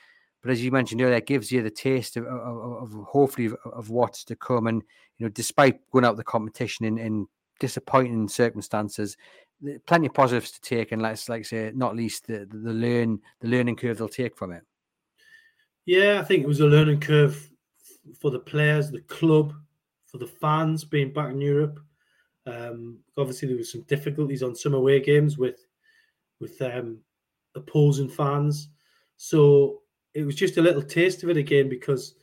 [0.41, 3.57] but as you mentioned earlier, it gives you the taste of, of, of hopefully of,
[3.73, 4.67] of, what's to come.
[4.67, 4.81] And
[5.17, 7.27] you know, despite going out the competition in, in
[7.59, 9.17] disappointing circumstances,
[9.87, 13.49] plenty of positives to take, and let's like say, not least the, the learn the
[13.49, 14.63] learning curve they'll take from it.
[15.85, 17.49] Yeah, I think it was a learning curve
[18.19, 19.53] for the players, the club,
[20.05, 21.79] for the fans being back in Europe.
[22.47, 25.59] Um, obviously, there was some difficulties on some away games with
[26.39, 26.99] with um,
[27.55, 28.69] opposing fans,
[29.17, 29.81] so
[30.13, 32.15] it was just a little taste of it again because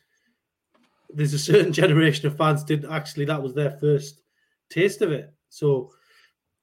[1.10, 4.22] there's a certain generation of fans did actually that was their first
[4.70, 5.32] taste of it.
[5.50, 5.90] So,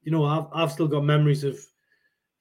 [0.03, 1.59] you know, I've I've still got memories of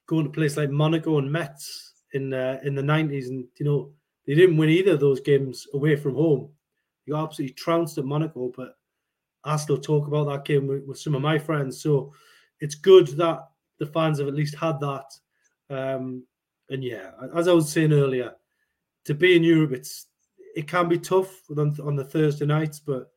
[0.07, 3.93] going to places like Monaco and Metz in uh, in the nineties, and you know
[4.29, 6.51] they didn't win either of those games away from home.
[7.07, 8.75] You absolutely trounced at Monaco, but
[9.43, 11.81] I still talk about that game with, with, some of my friends.
[11.81, 12.13] So
[12.59, 13.39] it's good that
[13.79, 15.05] the fans have at least had that.
[15.71, 16.27] Um,
[16.69, 18.33] and yeah, as I was saying earlier,
[19.05, 20.05] to be in Europe, it's
[20.55, 23.07] it can be tough on, on the Thursday nights, but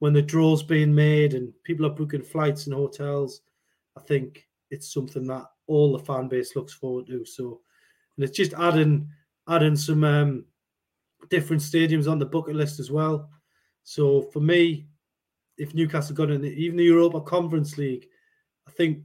[0.00, 3.40] when the draw's being made and people are booking flights and hotels,
[3.96, 7.24] I think it's something that all the fan base looks forward to.
[7.24, 7.62] So,
[8.16, 9.08] and it's just adding
[9.52, 10.44] adding some um,
[11.28, 13.30] different stadiums on the bucket list as well.
[13.84, 14.86] So for me,
[15.58, 18.06] if Newcastle got in even the Europa Conference League,
[18.66, 18.98] I think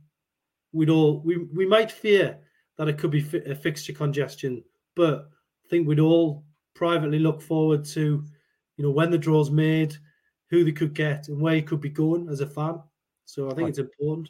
[0.71, 2.39] we'd all we we might fear
[2.77, 4.63] that it could be fi- a fixture congestion,
[4.95, 5.29] but
[5.65, 6.45] I think we'd all
[6.75, 8.23] privately look forward to,
[8.77, 9.95] you know, when the draw's made,
[10.49, 12.79] who they could get, and where you could be going as a fan.
[13.25, 14.29] So I think it's important.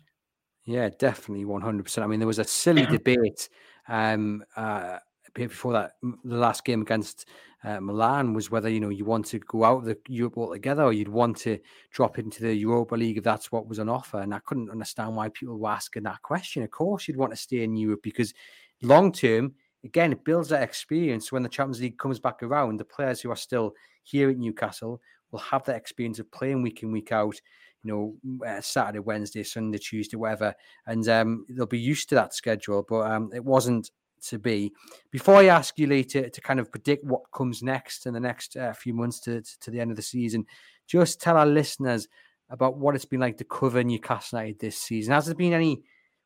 [0.65, 2.03] Yeah, definitely, one hundred percent.
[2.03, 3.49] I mean, there was a silly debate
[3.87, 4.99] um, uh,
[5.45, 5.93] before that.
[6.01, 7.27] The last game against
[7.63, 10.83] uh, Milan was whether you know you want to go out of the Europe altogether
[10.83, 11.59] or you'd want to
[11.91, 14.21] drop into the Europa League if that's what was on offer.
[14.21, 16.63] And I couldn't understand why people were asking that question.
[16.63, 18.33] Of course, you'd want to stay in Europe because
[18.81, 21.31] long term, again, it builds that experience.
[21.31, 23.73] When the Champions League comes back around, the players who are still
[24.03, 27.39] here at Newcastle will have that experience of playing week in week out
[27.83, 30.53] you know, uh, Saturday, Wednesday, Sunday, Tuesday, whatever,
[30.87, 32.85] and um, they'll be used to that schedule.
[32.87, 33.91] But um, it wasn't
[34.23, 34.71] to be.
[35.11, 38.55] Before I ask you later to kind of predict what comes next in the next
[38.55, 40.45] uh, few months to, to the end of the season,
[40.87, 42.07] just tell our listeners
[42.49, 45.13] about what it's been like to cover Newcastle United this season.
[45.13, 45.83] Has there been any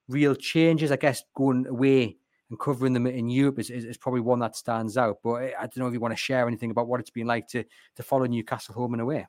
[0.08, 0.92] real changes?
[0.92, 2.18] I guess going away
[2.50, 5.20] and covering them in Europe is, is, is, probably one that stands out.
[5.24, 7.48] But I don't know if you want to share anything about what it's been like
[7.50, 7.64] to
[7.96, 9.28] to follow Newcastle home and away.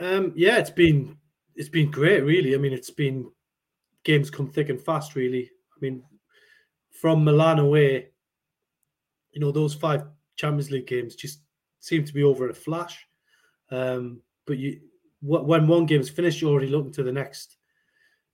[0.00, 1.16] Um, yeah, it's been
[1.54, 2.54] it's been great, really.
[2.54, 3.30] I mean, it's been
[4.04, 5.50] games come thick and fast, really.
[5.76, 6.02] I mean,
[6.94, 8.08] from Milan away,
[9.32, 10.04] you know, those five
[10.36, 11.40] Champions League games just
[11.80, 13.06] seem to be over in a flash.
[13.70, 14.80] Um, but you,
[15.20, 17.56] when one game is finished, you're already looking to the next.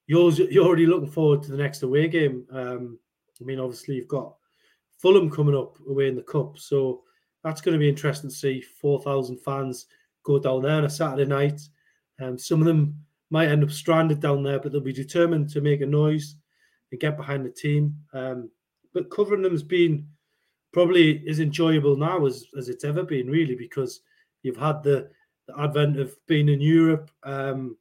[0.06, 2.46] You're you're already looking forward to the next away game.
[2.52, 2.98] Um,
[3.40, 4.34] I mean, obviously, you've got
[4.98, 7.02] Fulham coming up away in the cup, so
[7.42, 8.60] that's going to be interesting to see.
[8.60, 9.86] Four thousand fans
[10.24, 11.60] go down there on a Saturday night.
[12.20, 15.60] Um, some of them might end up stranded down there, but they'll be determined to
[15.60, 16.36] make a noise
[16.90, 17.96] and get behind the team.
[18.12, 18.50] Um,
[18.92, 20.06] but covering them has been
[20.72, 24.00] probably as enjoyable now as, as it's ever been, really, because
[24.42, 25.10] you've had the,
[25.46, 27.10] the advent of being in Europe.
[27.22, 27.76] Um,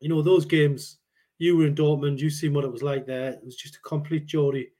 [0.00, 0.98] you know, those games,
[1.38, 3.30] you were in Dortmund, you've seen what it was like there.
[3.30, 4.72] It was just a complete Geordie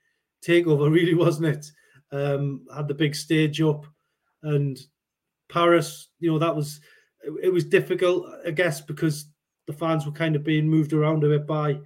[0.46, 1.66] takeover, really, wasn't it?
[2.12, 3.84] Um, had the big stage up
[4.42, 4.78] and
[5.48, 6.80] Paris, you know, that was
[7.42, 9.28] it was difficult, I guess, because
[9.66, 11.80] the fans were kind of being moved around a bit by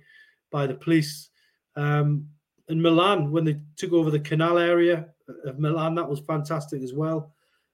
[0.51, 1.30] by the police.
[1.77, 2.29] Um,
[2.69, 5.09] and Milan, when they took over the canal area
[5.45, 7.33] of Milan, that was fantastic as well.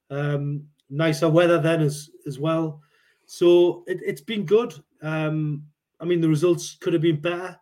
[0.09, 2.81] Um, nicer weather then as as well.
[3.25, 4.73] So it, has been good.
[5.01, 5.63] Um,
[5.99, 7.57] I mean, the results could have been better.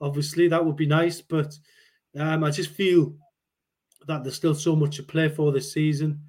[0.00, 1.58] Obviously, that would be nice, but
[2.16, 3.14] um, I just feel
[4.06, 6.20] that there's still so much to play for this season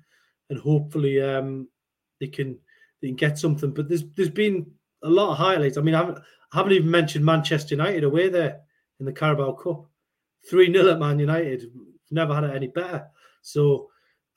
[0.50, 1.68] and hopefully um,
[2.20, 2.58] they can
[3.02, 3.72] they can get something.
[3.72, 4.70] But there's there's been
[5.04, 5.78] a lot of highlights.
[5.78, 6.18] I mean, I haven't,
[6.52, 8.62] I haven't even mentioned Manchester United away there
[9.00, 9.86] in the Carabao Cup,
[10.50, 11.72] three 0 at Man United.
[12.12, 13.08] Never had it any better.
[13.42, 13.90] So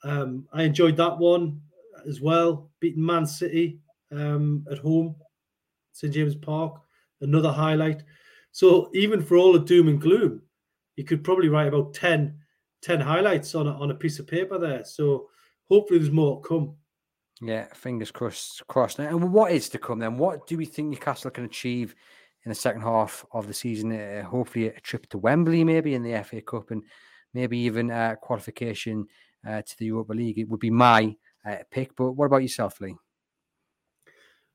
[0.03, 1.61] um, I enjoyed that one
[2.07, 2.69] as well.
[2.79, 3.79] Beating Man City
[4.11, 5.15] um, at home,
[5.93, 6.75] St James Park,
[7.21, 8.03] another highlight.
[8.51, 10.41] So even for all the doom and gloom,
[10.95, 12.37] you could probably write about 10,
[12.81, 14.83] 10 highlights on a, on a piece of paper there.
[14.83, 15.29] So
[15.69, 16.75] hopefully there's more to come.
[17.41, 18.65] Yeah, fingers crossed.
[18.67, 18.99] Crossed.
[18.99, 20.17] And what is to come then?
[20.17, 21.95] What do we think Newcastle can achieve
[22.45, 23.91] in the second half of the season?
[23.91, 26.83] Uh, hopefully, a trip to Wembley, maybe in the FA Cup, and
[27.33, 29.07] maybe even uh, qualification
[29.47, 30.39] uh, to the Europa League.
[30.39, 31.15] It would be my
[31.45, 31.95] uh, pick.
[31.95, 32.95] But what about yourself, Lee?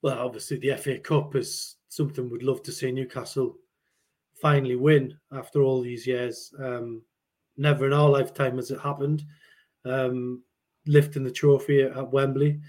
[0.03, 3.57] Well, obviously, the FA Cup is something we'd love to see Newcastle
[4.41, 6.53] finally win after all these years.
[6.63, 7.03] Um,
[7.57, 9.25] never in our lifetime has it happened.
[9.85, 10.43] Um,
[10.87, 12.61] lifting the trophy at Wembley.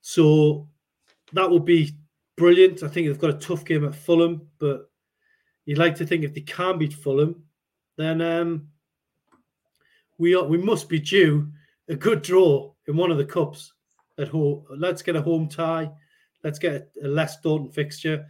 [0.00, 0.68] So
[1.32, 1.92] that would be
[2.36, 2.82] brilliant.
[2.82, 4.90] I think they've got a tough game at Fulham, but
[5.64, 7.42] you'd like to think if they can beat Fulham,
[7.96, 8.68] then um,
[10.18, 11.50] we are, we must be due
[11.88, 13.72] a good draw in one of the cups
[14.18, 14.64] at home.
[14.70, 15.90] Let's get a home tie.
[16.44, 18.26] Let's get a, a less daunting fixture,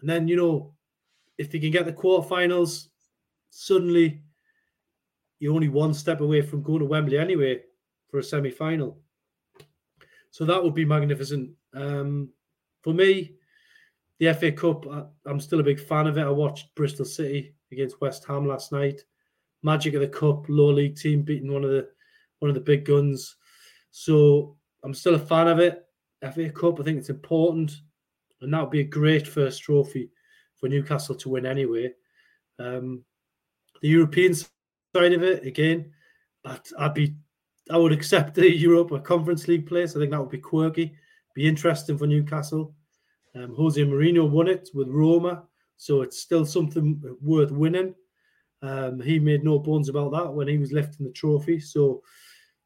[0.00, 0.74] and then you know
[1.36, 2.88] if they can get the quarterfinals,
[3.50, 4.22] suddenly
[5.38, 7.60] you're only one step away from going to Wembley anyway
[8.10, 8.98] for a semi final.
[10.30, 11.50] So that would be magnificent.
[11.74, 12.30] Um,
[12.82, 13.34] for me,
[14.18, 16.22] the FA Cup, I, am still a big fan of it.
[16.22, 19.02] I watched Bristol City against West Ham last night.
[19.62, 21.88] Magic of the Cup, low league team beating one of the
[22.38, 23.36] one of the big guns.
[23.90, 25.84] So I'm still a fan of it.
[26.22, 27.72] FA Cup, I think it's important,
[28.40, 30.10] and that would be a great first trophy
[30.56, 31.92] for Newcastle to win anyway.
[32.58, 33.04] Um,
[33.80, 35.92] the European side of it, again,
[36.44, 37.14] I'd, I'd be
[37.70, 39.94] I would accept the Europa Conference League place.
[39.94, 40.94] I think that would be quirky,
[41.38, 42.74] be interesting for Newcastle.
[43.36, 45.44] Um, Jose Mourinho won it with Roma,
[45.76, 47.94] so it's still something worth winning.
[48.60, 51.60] Um, he made no bones about that when he was lifting the trophy.
[51.60, 52.02] So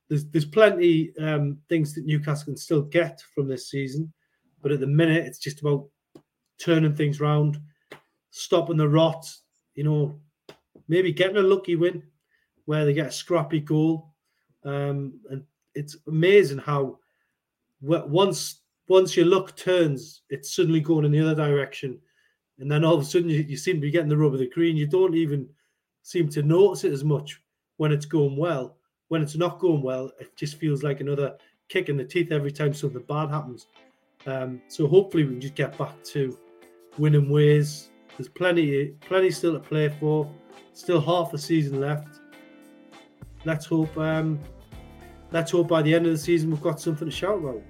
[0.08, 4.10] there's there's plenty um, things that Newcastle can still get from this season,
[4.62, 5.86] but at the minute it's just about
[6.58, 7.60] turning things around,
[8.30, 9.30] stopping the rot.
[9.74, 10.18] You know,
[10.88, 12.02] maybe getting a lucky win
[12.64, 14.14] where they get a scrappy goal.
[14.64, 15.44] Um, and
[15.74, 17.00] it's amazing how
[17.82, 18.61] once
[18.92, 21.98] once your luck turns, it's suddenly going in the other direction.
[22.58, 24.38] And then all of a sudden you, you seem to be getting the rub of
[24.38, 24.76] the green.
[24.76, 25.48] You don't even
[26.02, 27.40] seem to notice it as much
[27.78, 28.76] when it's going well.
[29.08, 31.38] When it's not going well, it just feels like another
[31.70, 33.66] kick in the teeth every time something bad happens.
[34.26, 36.38] Um, so hopefully we can just get back to
[36.98, 37.88] winning ways.
[38.18, 40.30] There's plenty, plenty still to play for.
[40.74, 42.20] Still half a season left.
[43.46, 43.96] Let's hope.
[43.96, 44.38] Um,
[45.30, 47.62] let's hope by the end of the season we've got something to shout about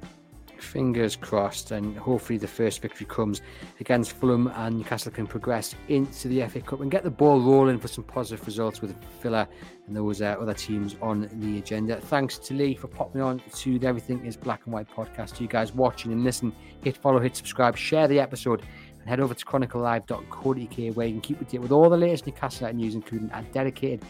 [0.63, 3.43] fingers crossed, and hopefully the first victory comes
[3.81, 7.79] against Fulham and Newcastle can progress into the FA Cup and get the ball rolling
[7.79, 9.49] for some positive results with Villa
[9.87, 12.01] and those uh, other teams on the agenda.
[12.01, 15.37] Thanks to Lee for popping on to the Everything is Black and White podcast.
[15.37, 16.53] To you guys watching and listen,
[16.83, 18.63] hit follow, hit subscribe, share the episode.
[19.01, 21.97] And head over to chroniclelive.co.uk where you can keep up to date with all the
[21.97, 24.05] latest Newcastle news, including a dedicated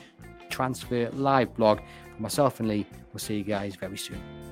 [0.51, 1.81] transfer live blog.
[2.15, 4.52] For myself and Lee, we'll see you guys very soon.